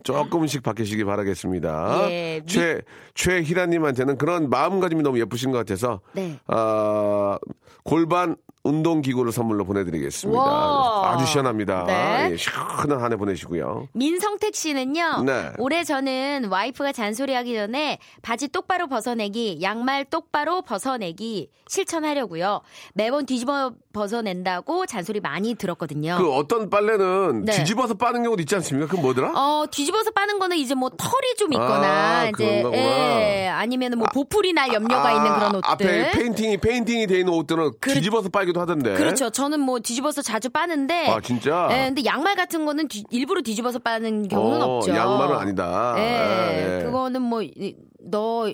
[0.02, 2.10] 조- 조금씩 바뀌시기 바라겠습니다.
[2.10, 2.82] 예, 미- 최
[3.14, 6.38] 최희라님한테는 그런 마음가짐이 너무 예쁘신 것 같아서 네.
[6.46, 7.38] 아,
[7.84, 10.38] 골반 운동기구를 선물로 보내드리겠습니다.
[10.40, 11.12] 와.
[11.12, 11.84] 아주 시원합니다.
[11.86, 12.28] 네.
[12.32, 13.88] 예, 시원한 한 해 보내시고요.
[13.94, 15.22] 민성택 씨는요.
[15.24, 15.50] 네.
[15.58, 22.60] 올해 저는 와이프가 잔소리하기 전에 바지 똑바로 벗어내기, 양말 똑바로 벗어내기 실천하려고요.
[22.94, 26.16] 매번 뒤집어 벗어낸다고 잔소리 많이 들었거든요.
[26.18, 27.52] 그 어떤 빨래는 네.
[27.52, 28.86] 뒤집어서 빠는 경우도 있지 않습니까?
[28.86, 29.32] 그건 뭐더라?
[29.34, 32.62] 어, 뒤집어서 빠는 거는 이제 뭐 털이 좀 있거나, 아, 이제.
[32.74, 35.70] 예, 아니면 뭐 보풀이 날 염려가 있는 그런 옷들.
[35.70, 38.94] 앞에 페인팅이 페인팅이 돼 있는 옷들은 그렇- 뒤집어서 빨기도 하던데.
[38.94, 39.30] 그렇죠.
[39.30, 41.08] 저는 뭐 뒤집어서 자주 빠는데.
[41.08, 41.68] 아 진짜.
[41.72, 44.94] 예, 근데 양말 같은 거는 뒤- 일부러 뒤집어서 빠는 경우는 어, 없죠.
[44.94, 45.94] 양말은 아니다.
[45.98, 46.84] 예, 예, 예.
[46.84, 48.50] 그거는 뭐, 이- 너,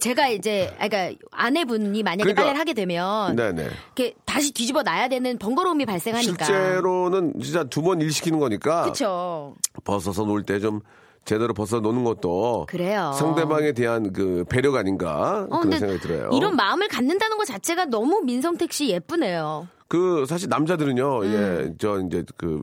[0.00, 3.34] 제가 이제, 아, 그러니까 아내분이 만약에 그러니까- 빨래를 하게 되면.
[3.36, 3.62] 네네.
[3.96, 6.44] 이렇게 다시 뒤집어 놔야 되는 번거로움이 발생하니까.
[6.44, 9.54] 실제로는 진짜 두 번 일 시키는 거니까 그쵸.
[9.84, 10.80] 벗어서 놀 때 좀
[11.26, 13.12] 제대로 벗어 노는 것도 그래요.
[13.18, 16.30] 상대방에 대한 그 배려가 아닌가 어, 그런 생각이 들어요.
[16.32, 19.68] 이런 마음을 갖는다는 것 자체가 너무 민성택 씨 예쁘네요.
[19.88, 22.60] 그 사실 남자들은요, 예, 저 이제 그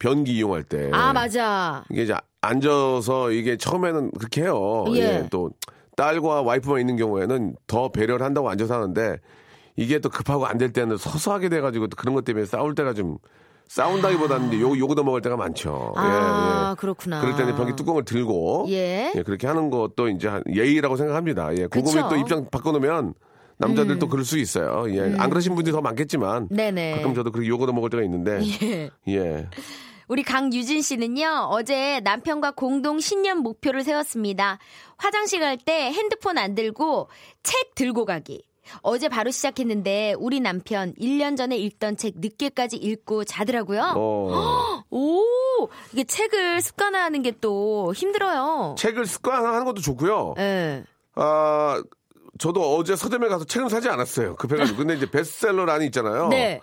[0.00, 0.94] 변기 이용할 때 음.
[0.94, 1.84] 아, 맞아.
[1.90, 4.84] 이게 이제 앉아서 이게 처음에는 그렇게 해요.
[4.94, 5.00] 예.
[5.00, 5.28] 예.
[5.30, 5.50] 또
[5.96, 9.16] 딸과 와이프만 있는 경우에는 더 배려를 한다고 앉아서 하는데
[9.76, 12.92] 이게 또 급하고 안 될 때는 서서 하게 돼가지고 또 그런 것 때문에 싸울 때가
[12.94, 13.18] 좀
[13.68, 15.92] 싸운다기보다는 이제 욕, 욕을 먹을 때가 많죠.
[15.96, 16.74] 아, 예, 예.
[16.76, 17.20] 그렇구나.
[17.20, 19.12] 그럴 때는 변기 뚜껑을 들고 예.
[19.24, 21.56] 그렇게 하는 것도 이제 한 예의라고 생각합니다.
[21.56, 21.66] 예.
[21.66, 23.14] 그거에 또 입장 바꿔놓으면
[23.58, 24.84] 남자들 도 그럴 수 있어요.
[24.94, 25.14] 예.
[25.18, 26.56] 안 그러신 분들이 더 많겠지만 음.
[26.56, 26.96] 네네.
[26.96, 28.90] 가끔 저도 그렇게 욕을 먹을 때가 있는데 예.
[29.08, 29.48] 예.
[30.08, 34.58] 우리 강유진 씨는요, 어제 남편과 공동 신년 목표를 세웠습니다.
[34.98, 37.08] 화장실 갈 때 핸드폰 안 들고
[37.42, 38.44] 책 들고 가기.
[38.82, 43.92] 어제 바로 시작했는데 우리 남편 1년 전에 읽던 책 늦게까지 읽고 자더라고요.
[43.96, 44.82] 어.
[44.90, 45.22] 오,
[45.92, 48.74] 이게 책을 습관화하는 게 또 힘들어요.
[48.78, 50.34] 책을 습관하는 것도 좋고요.
[50.38, 50.84] 예.
[51.14, 51.82] 아,
[52.38, 54.36] 저도 어제 서점에 가서 책을 사지 않았어요.
[54.36, 54.78] 급해가지고.
[54.78, 56.28] 근데 이제 베스트셀러란이 있잖아요.
[56.28, 56.60] 네.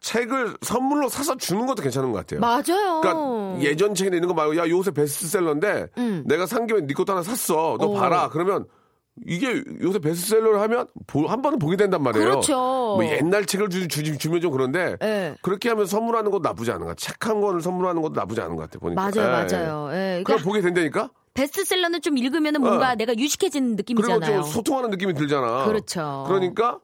[0.00, 2.40] 책을 선물로 사서 주는 것도 괜찮은 것 같아요.
[2.40, 3.00] 맞아요.
[3.00, 6.24] 그러니까 예전 책에 있는 거 말고 야 요새 베스트셀러인데 음.
[6.26, 7.76] 내가 산 김에 네 것도 하나 샀어.
[7.80, 7.94] 너 오.
[7.94, 8.28] 봐라.
[8.30, 8.66] 그러면
[9.26, 12.28] 이게 요새 베스트셀러를 하면 보- 한 번은 보게 된단 말이에요.
[12.28, 12.54] 그렇죠.
[12.56, 15.34] 뭐 옛날 책을 주, 주, 주면 좀 그런데 예.
[15.42, 16.96] 그렇게 하면 선물하는 것도 나쁘지 않은 것 같아요.
[16.96, 18.80] 책 한 권을 선물하는 것도 나쁘지 않은 것 같아요.
[18.80, 19.00] 보니까.
[19.02, 19.88] 맞아요, 예, 맞아요.
[19.92, 20.18] 예.
[20.18, 20.22] 예.
[20.24, 21.10] 그러니까 보게 된다니까?
[21.34, 22.94] 베스트셀러는 좀 읽으면 뭔가 어.
[22.94, 24.42] 내가 유식해지는 그리고 느낌이잖아요.
[24.42, 25.66] 좀 소통하는 느낌이 들잖아.
[25.66, 26.24] 그렇죠.
[26.26, 26.78] 그러니까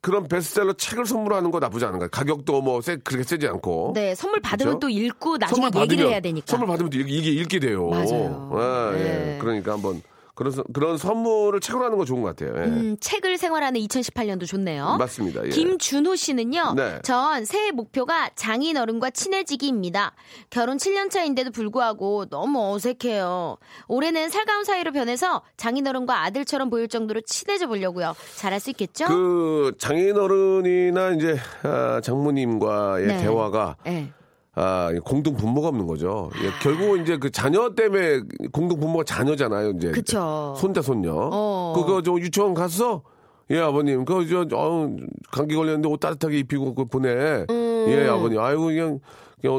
[0.00, 2.08] 그런 베스트셀러 책을 선물하는 거 나쁘지 않은 거야.
[2.08, 3.92] 가격도 뭐 세, 그렇게 세지 않고.
[3.96, 4.78] 네, 선물 받으면 그렇죠?
[4.80, 6.46] 또 읽고 나중에 선물 얘기를 받으면, 해야 되니까.
[6.46, 7.88] 선물 받으면 또 이게, 읽게 돼요.
[7.88, 8.92] 맞아요.
[8.94, 9.02] 예, 예.
[9.02, 9.38] 네.
[9.40, 10.00] 그러니까 한번
[10.38, 12.54] 그런 선- 그런 선물을 책으로 하는 거 좋은 것 같아요.
[12.62, 12.66] 예.
[12.68, 14.94] 음, 책을 생활하는 2018년도 좋네요.
[14.96, 15.44] 맞습니다.
[15.44, 15.48] 예.
[15.48, 16.74] 김준호 씨는요.
[16.76, 17.00] 네.
[17.02, 20.12] 전 새해 목표가 장인 어른과 친해지기입니다.
[20.50, 23.56] 결혼 7년 차인데도 불구하고 너무 어색해요.
[23.88, 28.14] 올해는 살가운 사이로 변해서 장인 어른과 아들처럼 보일 정도로 친해져 보려고요.
[28.36, 29.06] 잘할 수 있겠죠?
[29.08, 33.18] 그 장인 어른이나 이제 아, 장모님과의 네.
[33.22, 34.12] 대화가 네.
[34.60, 36.30] 아, 공동 분모가 없는 거죠.
[36.42, 39.70] 예, 결국 이제 그 자녀 때문에 공동 분모가 자녀잖아요.
[39.76, 40.54] 이제 그쵸.
[40.58, 41.12] 손자 손녀.
[41.14, 41.72] 어.
[41.76, 43.02] 그거 저 유치원 갔어?
[43.50, 44.90] 예 아버님 그저 어,
[45.30, 47.46] 감기 걸렸는데 옷 따뜻하게 입히고 그 보내.
[47.48, 47.84] 음.
[47.88, 48.98] 예 아버님 아이고 그냥,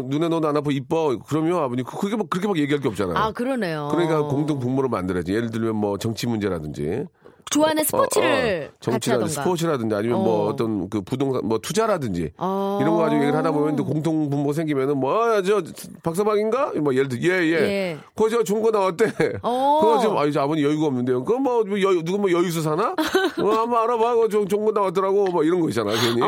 [0.09, 1.17] 눈에 넣어도 안 아파 이뻐.
[1.27, 3.15] 그러면 아버님 그- 그게 막 그렇게 막 얘기할 게 없잖아요.
[3.17, 3.87] 아, 그러네요.
[3.91, 5.33] 그러니까 공동 분모를 만들어야지.
[5.33, 7.05] 예를 들면 뭐 정치 문제라든지.
[7.49, 9.33] 좋아하는 스포츠를 어, 어, 정치라든지.
[9.33, 10.49] 스포츠라든지 아니면 뭐 어.
[10.49, 12.77] 어떤 그 부동산 뭐 투자라든지 어.
[12.81, 15.61] 이런 거 가지고 얘기를 하다 보면 또 공통 분모 생기면은 뭐저
[16.03, 17.97] 박서방인가 뭐 예를 들어 예예 예.
[18.15, 19.05] 그거 저 좋은 거 나왔대
[19.41, 19.79] 어.
[19.81, 22.95] 그거 지금 아이 아버님 여유가 없는데요 그거 뭐 여유 누구 뭐 여유수 사나 어,
[23.51, 26.27] 한번 알아봐 그거 좀 좋은 거 나왔더라고 뭐 이런 거 있잖아 괜히 어.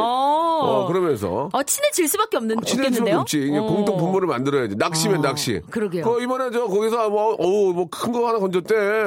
[0.62, 3.14] 어 그러면서 어, 친해질 수밖에 없는 친해질 수밖에?
[3.14, 3.52] 없지.
[3.58, 3.64] 어.
[3.64, 4.76] 공동 분모를 만들어야지.
[4.78, 5.60] 낚시면 어, 낚시.
[5.72, 6.04] 그러게요.
[6.06, 9.06] 그 이번에 저 거기서 뭐 어우 뭐 큰 거 하나 건졌대.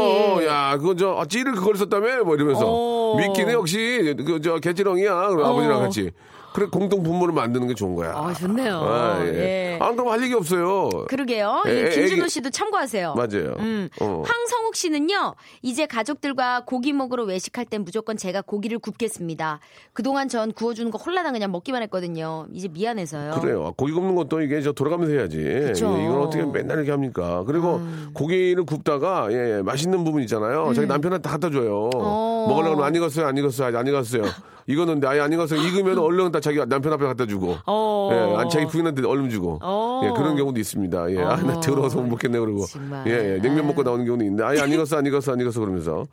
[0.00, 3.16] 어, 어, 야, 그거 저 아, 찌를 그걸 썼다며 뭐 이러면서 어.
[3.16, 5.28] 미끼는 역시 그저 개찌렁이야.
[5.28, 5.50] 그럼 어.
[5.50, 6.10] 아버지랑 같이.
[6.54, 8.12] 그래 공동 분모를 만드는 게 좋은 거야.
[8.14, 8.76] 아, 좋네요.
[8.78, 9.74] 아, 예.
[9.74, 9.78] 예.
[9.82, 10.88] 안 그럼 할 얘기 없어요.
[11.08, 11.64] 그러게요.
[11.66, 13.14] 애- 예, 애- 김준호 씨도 참고하세요.
[13.14, 13.54] 맞아요.
[13.58, 13.88] 음.
[14.00, 14.22] 어.
[14.24, 19.58] 황성욱 씨는요, 이제 가족들과 고기 먹으러 외식할 땐 무조건 제가 고기를 굽겠습니다.
[19.92, 22.46] 그동안 전 구워주는 거 홀라당 그냥 먹기만 했거든요.
[22.52, 23.40] 이제 미안해서요.
[23.40, 23.74] 그래요.
[23.76, 25.38] 고기 굽는 것도 이게 저 돌아가면서 해야지.
[25.42, 25.88] 그쵸.
[25.92, 25.98] 음.
[25.98, 27.42] 예, 이건 어떻게 맨날 이렇게 합니까?
[27.48, 27.80] 그리고
[28.12, 30.72] 고기를 굽다가 예, 예, 맛있는 부분 있잖아요.
[30.72, 31.86] 자기 남편한테 갖다 줘요.
[31.94, 32.00] 음.
[32.00, 32.46] 어.
[32.48, 34.22] 먹으려고 하면 안 익었어요, 안 익었어요, 안 익었어요.
[34.66, 35.60] 익었는데 아예 안 익었어요.
[35.60, 37.56] 익으면 얼른 다 자기 남편 앞에 갖다 주고.
[37.66, 38.08] 어.
[38.12, 39.58] 예, 아니, 자기 부인한테 얼른 주고.
[39.62, 40.00] 어.
[40.04, 41.10] 예, 그런 경우도 있습니다.
[41.12, 41.60] 예, 아, 나 어.
[41.60, 42.64] 더러워서 못 먹겠네 그러고.
[42.66, 43.06] 정말.
[43.06, 46.04] 예, 예, 냉면 먹고 나오는 경우도 있는데 아예 안 익었어, 안 익었어, 안 익었어 그러면서.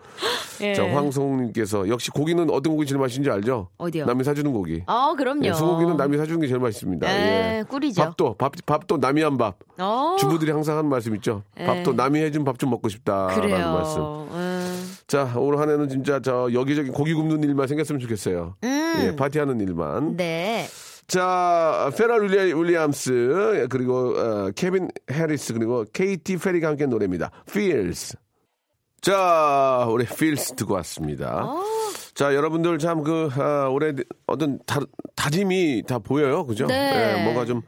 [0.62, 0.74] 예.
[0.76, 3.70] 자, 황송님께서 역시 고기는 어떤 고기 제일 맛있는지 알죠?
[3.78, 4.06] 어디요?
[4.06, 4.84] 남이 사주는 고기.
[4.86, 5.46] 어, 그럼요.
[5.46, 7.08] 예, 소고기는 남이 사주는 게 제일 맛있습니다.
[7.10, 7.64] 예, 예.
[7.68, 8.02] 꿀이죠.
[8.04, 9.56] 밥도 밥 밥도 남이 한 밥.
[9.80, 10.16] 어.
[10.20, 11.42] 주부들이 항상 하는 말씀 있죠.
[11.60, 11.66] 예.
[11.66, 13.96] 밥도 남이 해준 밥 좀 먹고 싶다라는 말씀.
[13.96, 14.28] 그래요.
[14.34, 14.51] 음.
[15.12, 18.56] 자, 올 한해는 진짜 저 여기저기 고기 굽는 일만 생겼으면 좋겠어요.
[18.64, 18.94] 음.
[19.04, 20.16] 예, 파티하는 일만.
[20.16, 20.66] 네.
[21.06, 27.30] 자, 페럴 윌리- 윌리엄스 그리고 어, 캘빈 해리스 그리고 케이티 페리가 함께 노래입니다.
[27.50, 28.16] Feels.
[29.02, 31.44] 자, 우리 Feels 듣고 왔습니다.
[31.44, 31.62] 어.
[32.14, 33.32] 자, 여러분들 참그
[33.70, 33.92] 올해
[34.28, 34.80] 어떤 다,
[35.18, 36.68] 다짐이 다 보여요, 그죠?
[36.68, 37.18] 네.
[37.20, 37.64] 예, 뭔가 좀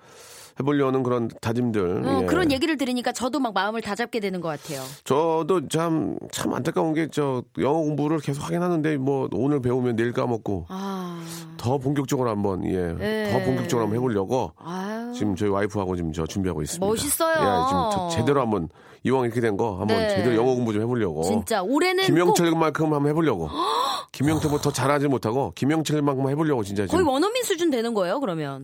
[0.60, 2.06] 해보려는 그런 다짐들.
[2.06, 2.26] 어, 예.
[2.26, 4.84] 그런 얘기를 들으니까 저도 막 마음을 다잡게 되는 것 같아요.
[5.04, 10.12] 저도 참, 참 안타까운 게, 저, 영어 공부를 계속 하긴 하는데, 뭐, 오늘 배우면 내일
[10.14, 11.20] 까먹고, 아,
[11.58, 13.32] 더 본격적으로 한번, 예, 네.
[13.32, 15.14] 더 본격적으로 한번 해보려고, 아유.
[15.14, 16.86] 지금 저희 와이프하고 지금 저 준비하고 있습니다.
[16.86, 17.34] 멋있어요.
[17.34, 18.70] 예, 지금 저 제대로 한번,
[19.06, 20.16] 이왕 이렇게 된 거, 한번 네.
[20.16, 21.24] 제대로 영어 공부 좀 해보려고.
[21.24, 23.50] 진짜 올해는 꼭 김영철만큼 한번 해보려고.
[24.14, 27.00] 김영철보다 더 잘하지 못하고, 김영철만큼 해보려고, 진짜 지금.
[27.04, 28.64] 거의 원어민 수준 되는 거예요, 그러면.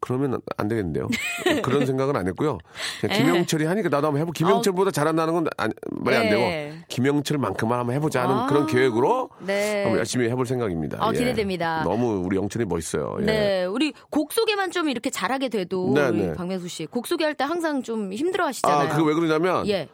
[0.00, 1.08] 그러면 안 되겠는데요.
[1.64, 2.58] 그런 생각은 안 했고요.
[3.00, 3.22] 그냥 예.
[3.22, 4.32] 김영철이 하니까 나도 한번 해보.
[4.32, 6.28] 김영철보다 잘한다는 건 안- 말이 안 예.
[6.30, 9.82] 되고 김영철만큼만 한번 해보자 하는 아, 그런 계획으로 네.
[9.84, 10.98] 한번 열심히 해볼 생각입니다.
[11.00, 11.18] 아, 예.
[11.18, 11.82] 기대됩니다.
[11.82, 13.16] 너무 우리 영철이 멋있어요.
[13.20, 13.24] 예.
[13.24, 16.34] 네, 우리 곡 소개만 좀 이렇게 잘하게 돼도 네, 우리 네.
[16.34, 18.88] 박명수 씨 곡 소개할 때 항상 좀 힘들어 하시잖아요.
[18.88, 19.88] 아, 그거 왜 그러냐면 예.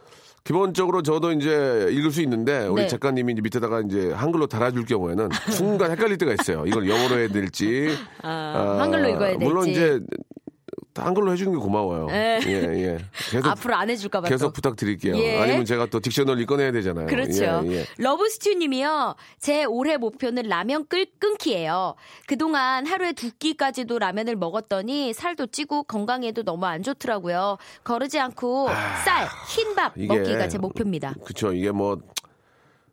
[0.46, 2.88] 기본적으로 저도 이제 읽을 수 있는데 우리 네.
[2.88, 6.64] 작가님이 이제 밑에다가 이제 한글로 달아줄 경우에는 순간 헷갈릴 때가 있어요.
[6.66, 7.88] 이걸 영어로 해야 될지
[8.22, 9.44] 아, 한글로 읽어야 될지.
[9.44, 10.00] 물론 이제
[11.04, 12.06] 한글로 해주는 게 고마워요.
[12.06, 12.40] 네.
[12.46, 12.98] 예, 예.
[13.30, 14.28] 계속 앞으로 안 해줄까 봐.
[14.28, 14.52] 계속 또.
[14.52, 15.16] 부탁드릴게요.
[15.18, 15.40] 예.
[15.40, 17.06] 아니면 제가 또 딕셔너리 꺼내야 되잖아요.
[17.06, 17.62] 그렇죠.
[17.66, 17.84] 예, 예.
[17.98, 19.14] 러브스튜님이요.
[19.38, 21.94] 제 올해 목표는 라면 끓 끊기예요.
[22.26, 27.56] 그동안 하루에 두 끼까지도 라면을 먹었더니 살도 찌고 건강에도 너무 안 좋더라고요.
[27.84, 28.68] 거르지 않고
[29.04, 31.14] 쌀, 흰밥 먹기가 제 목표입니다.
[31.24, 31.52] 그렇죠.
[31.52, 31.98] 이게 뭐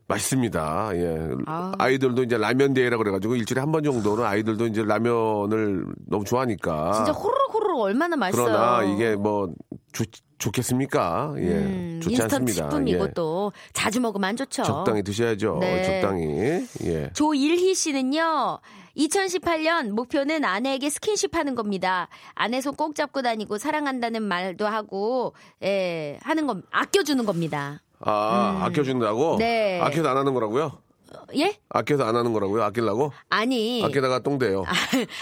[0.08, 0.92] 맛있습니다.
[0.96, 1.30] 예.
[1.46, 1.72] 아.
[1.80, 6.92] 아이들도 이제 라면 대회라 그래가지고 일주일에 한 번 정도는 아이들도 이제 라면을 너무 좋아하니까.
[6.94, 8.46] 진짜 호로록 호로록 얼마나 맛있어요.
[8.46, 9.50] 그러나 이게 뭐
[9.92, 10.06] 좋,
[10.38, 11.34] 좋겠습니까?
[11.38, 11.42] 예.
[11.42, 12.52] 음, 좋지 않습니다.
[12.54, 12.92] 식품 예.
[12.94, 14.64] 이것도 자주 먹으면 안 좋죠.
[14.64, 15.58] 적당히 드셔야죠.
[15.62, 15.84] 네.
[16.02, 16.66] 적당히.
[16.86, 17.10] 예.
[17.14, 18.60] 조일희 씨는요.
[18.98, 22.08] 2018년 목표는 아내에게 스킨십 하는 겁니다.
[22.36, 25.34] 아내 손 꼭 잡고 다니고 사랑한다는 말도 하고
[25.64, 27.82] 예, 하는 건 아껴 주는 겁니다.
[28.00, 29.36] 아, 아껴준다고?
[29.36, 29.38] 음.
[29.40, 29.80] 네.
[29.80, 30.74] 아껴서 안 하는 거라고요?
[31.38, 31.58] 예?
[31.70, 32.64] 아껴서 안 하는 거라고요?
[32.64, 33.12] 아끼려고?
[33.30, 34.64] 아니 아끼다가 똥대요.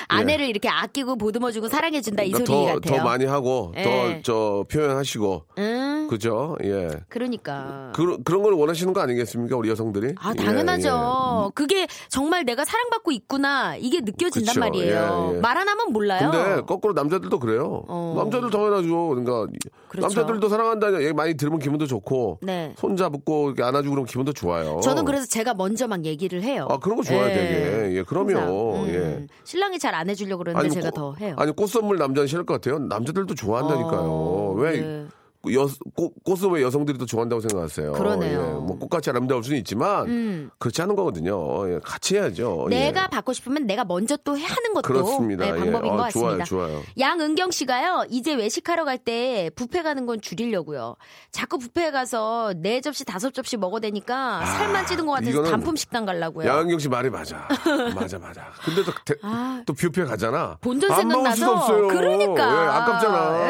[0.08, 2.98] 아내를 이렇게 아끼고 보듬어주고 사랑해준다 이 그러니까 소리 더, 같아요.
[2.98, 4.22] 더 많이 하고 예.
[4.24, 6.58] 더저 표현하시고 음, 그죠?
[6.64, 6.90] 예.
[7.10, 7.92] 그러니까.
[7.96, 9.56] 그, 그런 걸 원하시는 거 아니겠습니까?
[9.56, 10.16] 우리 여성들이?
[10.20, 11.52] 아, 예, 당연하죠.
[11.56, 13.76] 그게 정말 내가 사랑받고 있구나.
[13.78, 14.60] 이게 느껴진단 그쵸.
[14.60, 15.30] 말이에요.
[15.34, 15.40] 예, 예.
[15.40, 16.32] 말안 하면 몰라요.
[16.32, 17.84] 근데 거꾸로 남자들도 그래요.
[17.88, 18.14] 어.
[18.18, 19.08] 남자들 당연하죠.
[19.08, 19.48] 그러니까
[19.88, 20.08] 그렇죠.
[20.08, 22.74] 남자들도 사랑한다는 얘기 많이 들으면 기분도 좋고 네.
[22.78, 24.80] 손 잡고 안아주고 그러면 기분도 좋아요.
[24.84, 26.68] 저는 그래서 제가 먼저 막 얘기를 해요.
[26.70, 27.34] 아 그런 거 좋아요, 예.
[27.34, 27.98] 되게.
[27.98, 28.38] 예, 그럼요.
[28.38, 28.84] 항상.
[28.86, 29.28] 음, 예.
[29.44, 31.36] 신랑이 잘 안 해주려고 그러는데 제가 더 해요.
[31.38, 32.80] 아니 꽃 선물 남자는 싫을 것 같아요.
[32.80, 34.00] 남자들도 좋아한다니까요.
[34.02, 35.06] 어, 왜 네.
[35.54, 37.94] 여, 꽃, 꽃을 왜 여성들이 더 좋아한다고 생각하세요?
[37.94, 38.40] 그러네요.
[38.40, 40.50] 예, 뭐 꽃같이 아름다울 수는 있지만 음.
[40.60, 41.68] 그렇지 않은 거거든요.
[41.74, 42.68] 예, 같이 해야죠.
[42.70, 43.08] 내가 예.
[43.08, 45.46] 받고 싶으면 내가 먼저 또 하는 것도 그렇습니다.
[45.46, 45.98] 네, 방법인 예.
[45.98, 46.46] 것 아, 좋아요, 같습니다.
[46.46, 46.82] 좋아요.
[47.00, 50.96] 양은경 씨가요, 이제 외식하러 갈때 뷔페 가는 건 줄이려고요.
[51.32, 56.06] 자꾸 뷔페에 가서 네 접시, 다섯 접시 먹어대니까 살만 찌는 것 같아서 아, 단품 식당
[56.06, 56.48] 가려고요.
[56.48, 57.48] 양은경 씨 말이 맞아.
[57.96, 58.52] 맞아, 맞아.
[58.64, 59.64] 근데 또, 대- 아.
[59.66, 60.58] 또 뷔페 가잖아.
[60.62, 61.88] 본전 생각나서 없어요.
[61.88, 63.50] 그러니까 예, 아깝잖아.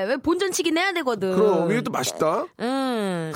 [0.00, 1.25] 예, 왜 본전치긴 해야 되거든.
[1.34, 2.44] 그럼 이게 또 맛있다.
[2.60, 3.32] 음.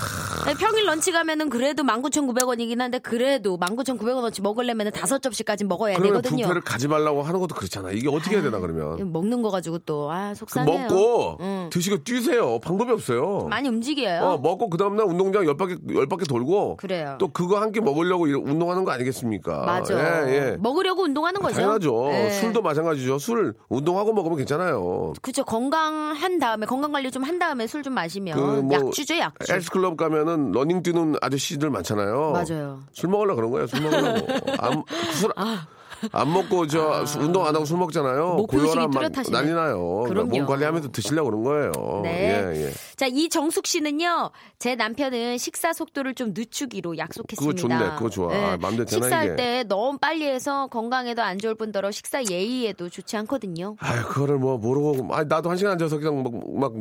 [0.58, 6.44] 평일 런치 가면은 그래도 19,900원이긴 한데 그래도 19,900원어치 먹으려면 다섯 접시까지 먹어야 그러면 되거든요.
[6.44, 7.90] 뷔페를 가지 말라고 하는 것도 그렇잖아.
[7.90, 9.12] 이게 어떻게 해야 되나 그러면.
[9.12, 10.88] 먹는 거 가지고 또아그 속상해요.
[10.88, 11.70] 먹고 음.
[11.72, 12.58] 드시고 뛰세요.
[12.60, 13.46] 방법이 없어요.
[13.48, 14.22] 많이 움직여요.
[14.22, 17.16] 어, 먹고 그 다음 날 운동장 열 바퀴 열 바퀴 돌고 그래요.
[17.18, 19.64] 또 그거 한 끼 먹으려고 운동하는 거 아니겠습니까?
[19.64, 20.28] 맞아.
[20.28, 20.56] 예, 예.
[20.58, 21.54] 먹으려고 운동하는 거죠.
[21.54, 22.08] 당연하죠.
[22.10, 22.30] 예.
[22.30, 23.20] 술도 마찬가지죠.
[23.20, 25.12] 술 운동하고 먹으면 괜찮아요.
[25.22, 29.52] 그쵸 건강한 다음에 건강 관리 좀 한 다음에 술좀 마시면 그 뭐 약주죠 약주.
[29.52, 32.32] 헬스클럽 가면은 러닝 뛰는 아저씨들 많잖아요.
[32.32, 32.80] 맞아요.
[32.92, 33.66] 술 먹으려 그런 거예요.
[33.66, 34.26] 술 먹으려고.
[34.58, 34.82] 안,
[35.14, 35.32] 술,
[36.12, 38.38] 안 먹고 저 운동 안 하고 술 먹잖아요.
[38.40, 38.46] 아.
[38.48, 39.12] 고혈압 막.
[39.30, 40.04] 난리 나요.
[40.08, 40.34] 그러니까.
[40.34, 42.00] 몸 관리하면서 드시려고 그런 거예요.
[42.02, 42.42] 네.
[42.54, 42.72] 예, 예.
[42.96, 47.68] 자, 이정숙 씨는요, 제 남편은 식사 속도를 좀 늦추기로 약속했습니다.
[47.68, 48.34] 그거 좋네, 그거 좋아.
[48.34, 49.36] 아, 마음대로 되나, 식사할 이게.
[49.36, 53.76] 때 너무 빨리 해서 건강에도 안 좋을 뿐더러 식사 예의에도 좋지 않거든요.
[53.80, 56.72] 아유, 그거를 뭐 모르고, 아 나도 한 시간 앉아서 그냥 막, 막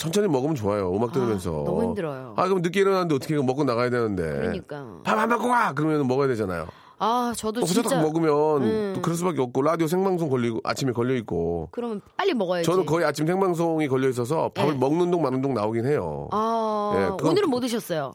[0.00, 0.90] 천천히 먹으면 좋아요.
[0.96, 1.50] 음악 들으면서.
[1.50, 2.32] 너무 힘들어요.
[2.36, 4.22] 아, 그럼 늦게 일어났는데 어떻게 먹고 나가야 되는데.
[4.22, 4.86] 그러니까.
[5.04, 5.72] 밥 안 먹고 와!
[5.74, 6.66] 그러면 먹어야 되잖아요.
[6.98, 8.02] 아, 저도 또 후다닥 진짜.
[8.02, 8.92] 먹으면 음.
[8.94, 11.68] 또 그럴 수밖에 없고, 라디오 생방송 걸리고, 아침에 걸려 있고.
[11.70, 12.64] 그러면 빨리 먹어야지.
[12.66, 14.78] 저는 거의 아침 생방송이 걸려 있어서 밥을 네.
[14.78, 16.28] 먹는 동 마는 동 나오긴 해요.
[16.32, 18.14] 아, 예, 그건- 오늘은 뭐 드셨어요?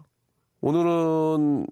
[0.62, 1.68] 오늘은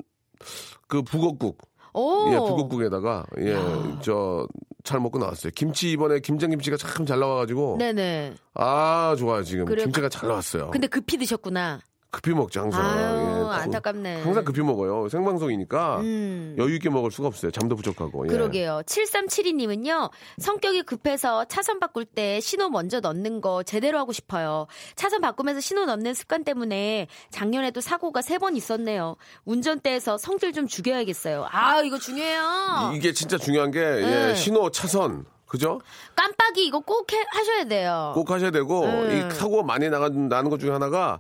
[0.88, 1.58] 그 북엇국.
[1.96, 2.32] 오.
[2.32, 3.56] 예, 북엇국에다가 예,
[4.02, 4.48] 저
[4.84, 5.52] 잘 먹고 나왔어요.
[5.56, 8.34] 김치 이번에 김장김치가 참 잘 나와가지고 네네.
[8.56, 9.86] 아 좋아요 지금 그래요?
[9.86, 10.72] 김치가 잘 나왔어요.
[10.72, 11.80] 근데 급히 드셨구나.
[12.14, 12.86] 급히 먹죠 항상.
[12.86, 13.56] 아유, 예.
[13.56, 14.22] 안타깝네.
[14.22, 15.10] 항상 급히 먹어요.
[15.10, 16.56] 생방송이니까 음.
[16.60, 17.50] 여유 있게 먹을 수가 없어요.
[17.50, 18.28] 잠도 부족하고.
[18.28, 18.30] 예.
[18.32, 18.84] 그러게요.
[18.86, 24.68] 7372님은요, 성격이 급해서 차선 바꿀 때 신호 먼저 넣는 거 제대로 하고 싶어요.
[24.96, 29.16] 차선 바꾸면서 신호 넣는 습관 때문에 작년에도 사고가 세 번 있었네요.
[29.46, 31.48] 운전대에서 성질 좀 죽여야겠어요.
[31.50, 32.92] 아, 이거 중요해요.
[32.96, 34.30] 이게 진짜 중요한 게 네.
[34.32, 35.80] 예, 신호 차선 그죠?
[36.16, 38.12] 깜빡이 이거 꼭 해- 하셔야 돼요.
[38.16, 39.12] 꼭 하셔야 되고 음.
[39.32, 41.20] 이 사고가 많이 나가, 나는 것 중에 하나가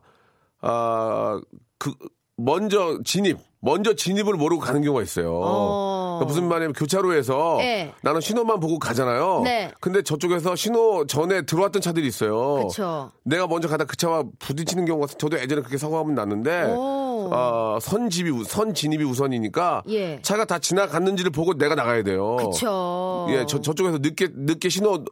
[0.64, 1.40] 아
[1.78, 1.94] 그
[2.38, 5.40] 먼저 진입 먼저 진입을 모르고 가는 경우가 있어요.
[5.42, 6.18] 어.
[6.20, 7.94] 그러니까 무슨 말이냐면 교차로에서 네.
[8.02, 9.42] 나는 신호만 보고 가잖아요.
[9.44, 9.72] 네.
[9.80, 12.68] 근데 저쪽에서 신호 전에 들어왔던 차들이 있어요.
[12.68, 13.12] 그쵸.
[13.24, 17.30] 내가 먼저 가다 그 차와 부딪히는 경우가 저도 예전에 그렇게 사고 한번 났는데 오.
[17.32, 20.20] 어, 선 진입이 우- 선 진입이 우선이니까 예.
[20.22, 22.36] 차가 다 지나갔는지를 보고 내가 나가야 돼요.
[22.38, 23.28] 그쵸.
[23.30, 25.06] 예, 저, 저쪽에서 늦게 늦게 신호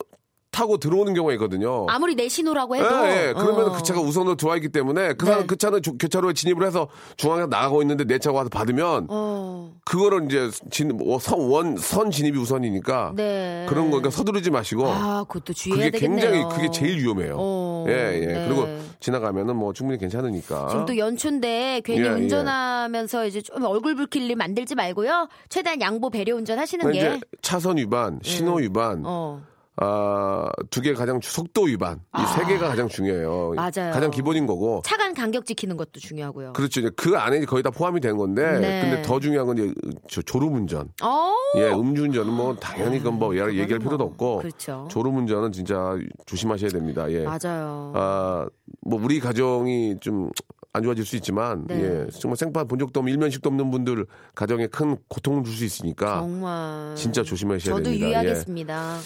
[0.52, 1.86] 타고 들어오는 경우가 있거든요.
[1.90, 3.08] 아무리 내 신호라고 예, 해도.
[3.08, 3.34] 예.
[3.38, 3.72] 그러면 어.
[3.72, 5.32] 그 차가 우선으로 들어와 있기 때문에 그 네.
[5.32, 9.72] 사람 그 차는 조- 교차로에 진입을 해서 중앙에 나가고 있는데 내 차가 와서 받으면 어.
[9.86, 13.66] 그거를 이제 진, 뭐 선, 원, 선 진입이 우선이니까 네.
[13.70, 16.32] 그런 거니까 서두르지 마시고 아, 그것도 주의해야 그게 되겠네요.
[16.32, 17.36] 굉장히 그게 제일 위험해요.
[17.40, 18.26] 어, 예, 예.
[18.26, 18.46] 네.
[18.48, 18.68] 그리고
[19.00, 20.68] 지나가면은 뭐 충분히 괜찮으니까.
[20.70, 22.10] 지금 또 연초인데 괜히 예, 예.
[22.10, 25.30] 운전하면서 이제 좀 얼굴 붉힐 일 만들지 말고요.
[25.48, 27.20] 최대한 양보 배려 운전 하시는 게.
[27.42, 29.42] 차선 위반, 신호 위반, 어.
[29.84, 32.00] 아, 두 개 가장 주- 속도 위반.
[32.18, 33.54] 이 세 개가 가장 중요해요.
[33.56, 33.92] 맞아요.
[33.92, 34.82] 가장 기본인 거고.
[34.86, 36.54] 차간 간격 지키는 것도 중요하고요.
[36.54, 36.80] 그렇죠.
[36.82, 38.60] 이제 그 안에 거의 다 포함이 된 건데.
[38.60, 38.82] 네.
[38.82, 39.74] 근데 더 중요한 건 이제
[40.08, 40.92] 저 졸음운전.
[41.04, 41.34] 어.
[41.58, 44.38] 예, 음주운전은 뭐 당연히 그건 뭐 얘기할 그거는 필요도 뭐, 없고.
[44.40, 44.88] 그렇죠.
[44.92, 47.12] 졸음운전은 진짜 조심하셔야 됩니다.
[47.12, 47.24] 예.
[47.26, 47.92] 맞아요.
[47.96, 48.48] 아,
[48.82, 50.30] 뭐 우리 가정이 좀
[50.74, 51.82] 안 좋아질 수 있지만, 네.
[51.84, 56.22] 예, 정말 생판 본 적도 없는 일면식도 없는 분들 가정에 큰 고통을 줄 수 있으니까
[56.22, 56.96] 정말.
[56.96, 58.06] 진짜 조심하셔야 저도 됩니다.
[58.06, 58.10] 예.
[58.12, 58.98] 유의하겠습니다.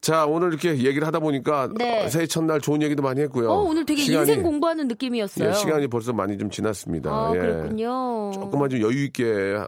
[0.00, 2.06] 자, 오늘 이렇게 얘기를 하다 보니까 네.
[2.06, 3.50] 어, 새해 첫날 좋은 얘기도 많이 했고요.
[3.50, 5.50] 어, 오늘 되게 시간이, 인생 공부하는 느낌이었어요.
[5.50, 7.10] 예, 시간이 벌써 많이 좀 지났습니다.
[7.10, 7.38] 아, 예.
[7.38, 8.30] 그렇군요.
[8.32, 9.58] 조금만 좀 여유 있게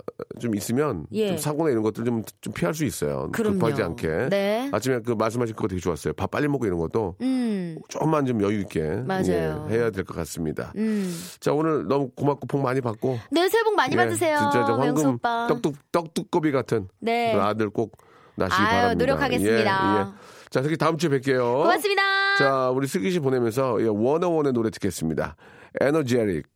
[0.40, 1.29] 좀 있으면 예.
[1.29, 3.29] 좀 사고나 이런 것들 좀, 좀 피할 수 있어요.
[3.33, 3.59] 그럼요.
[3.59, 4.29] 급하지 않게.
[4.31, 4.71] 네.
[4.73, 6.14] 아침에 그 말씀하신 그거 되게 좋았어요.
[6.14, 7.77] 밥 빨리 먹고 이런 것도 음.
[7.88, 9.68] 조금만 좀 여유 있게 맞아요.
[9.71, 10.73] 예, 해야 될 것 같습니다.
[10.77, 11.14] 음.
[11.40, 14.38] 자 오늘 너무 고맙고 복 많이 받고 네, 새해 복 많이 예, 받으세요.
[14.38, 15.18] 진짜 저 황금.
[15.21, 17.35] 떡두 떡두꺼비 같은 네.
[17.35, 17.92] 그 아들 꼭
[18.37, 19.05] 낳으시기 아유, 바랍니다.
[19.05, 19.97] 노력하겠습니다.
[19.97, 20.05] 예, 예.
[20.51, 21.62] 자, 저기 다음 주에 뵐게요.
[21.62, 22.03] 고맙습니다.
[22.38, 25.37] 자, 우리 슬기 씨 보내면서 예, 워너원의 노래 듣겠습니다.
[25.81, 26.47] Energetic.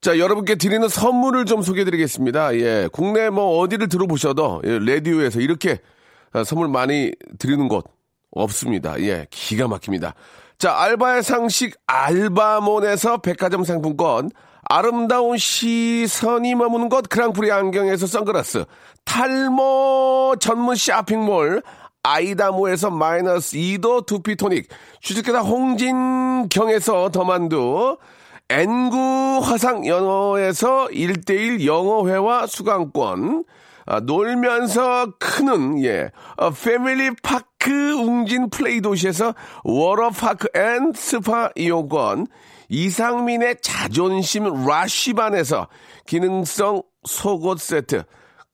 [0.00, 2.54] 자, 여러분께 드리는 선물을 좀 소개해 드리겠습니다.
[2.56, 5.78] 예, 국내 뭐 어디를 들어보셔도 예, 라디오에서 이렇게
[6.32, 7.84] 아, 선물 많이 드리는 곳
[8.30, 8.98] 없습니다.
[9.00, 10.14] 예, 기가 막힙니다.
[10.58, 14.30] 자, 알바의 상식 알바몬에서 백화점 상품권,
[14.72, 18.66] 아름다운 시선이 머무는 곳 그랑프리 안경에서 선글라스,
[19.04, 21.60] 탈모 전문 쇼핑몰,
[22.04, 24.68] 아이다모에서 마이너스 2도 두피토닉,
[25.00, 27.98] 주식회사 홍진경에서 더만두,
[28.48, 33.42] N구 화상 영어에서 1대1 영어회화 수강권,
[33.86, 42.28] 아, 놀면서 크는, 예, 어, 패밀리 파크 웅진 플레이 도시에서 워터파크 and 스파 이용권,
[42.70, 45.68] 이상민의 자존심 라쉬반에서
[46.06, 48.04] 기능성 속옷 세트,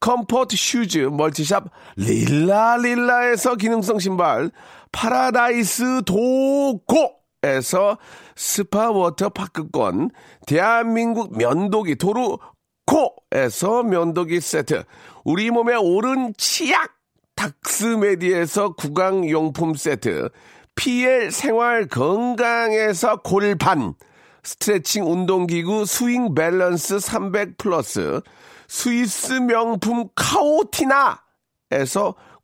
[0.01, 1.65] comfort shoes multi shop
[1.97, 4.51] 릴라릴라에서 기능성 신발,
[4.91, 7.99] 파라다이스 도고에서
[8.35, 10.11] 스파 워터 파크권,
[10.47, 14.85] 대한민국 면도기 도루코에서 면도기 세트,
[15.25, 16.97] 우리 몸의 오른 치약
[17.35, 20.31] 닥스메디에서 구강용품 세트,
[20.77, 23.95] PL 생활 건강에서 골반,
[24.45, 28.21] 스트레칭 운동기구 스윙 밸런스 300 플러스,
[28.69, 31.17] 스위스 명품 카오티나에서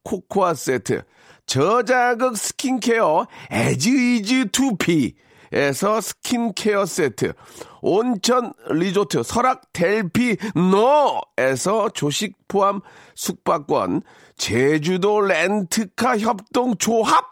[0.02, 1.02] 코코아 세트,
[1.46, 7.34] 저자극 스킨케어 에즈이즈 투피에서 스킨케어 세트,
[7.82, 12.80] 온천 리조트 설악 델피노에서 조식 포함
[13.14, 14.02] 숙박권,
[14.36, 17.31] 제주도 렌트카 협동 조합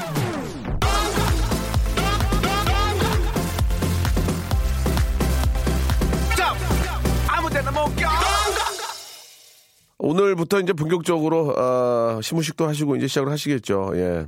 [9.97, 13.91] 오늘부터 이제 본격적으로 어, 시무식도 하시고 이제 시작을 하시겠죠.
[13.95, 14.25] 예.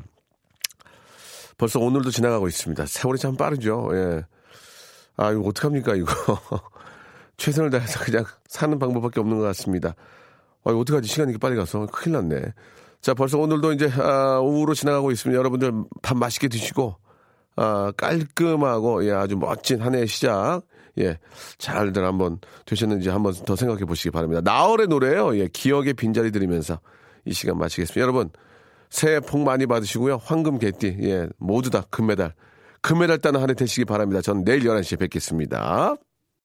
[1.58, 2.86] 벌써 오늘도 지나가고 있습니다.
[2.86, 3.90] 세월이 참 빠르죠.
[3.94, 4.26] 예.
[5.18, 6.14] 아 이거 어떡합니까 이거.
[7.38, 9.96] 최선을 다해서 그냥 사는 방법밖에 없는 것 같습니다.
[10.64, 11.08] 아, 이거 어떡하지?
[11.08, 12.54] 시간이 이렇게 빨리 가서 큰일 났네.
[13.02, 15.38] 자, 벌써 오늘도 이제 아, 오후로 지나가고 있습니다.
[15.38, 16.96] 여러분들 밥 맛있게 드시고
[17.56, 20.62] 아, 깔끔하고 예, 아주 멋진 한 해의 시작
[21.00, 21.18] 예,
[21.58, 24.42] 잘들 한번 되셨는지 한번 더 생각해 보시기 바랍니다.
[24.44, 25.38] 나얼의 노래예요.
[25.40, 26.80] 예, 기억의 빈자리 들으면서
[27.26, 28.02] 이 시간 마치겠습니다.
[28.02, 28.30] 여러분
[28.90, 30.18] 새해 복 많이 받으시고요.
[30.24, 32.34] 황금 개띠 예, 모두 다 금메달
[32.82, 34.22] 금메달 따는 한 해 되시기 바랍니다.
[34.22, 35.96] 전 내일 11시에 뵙겠습니다.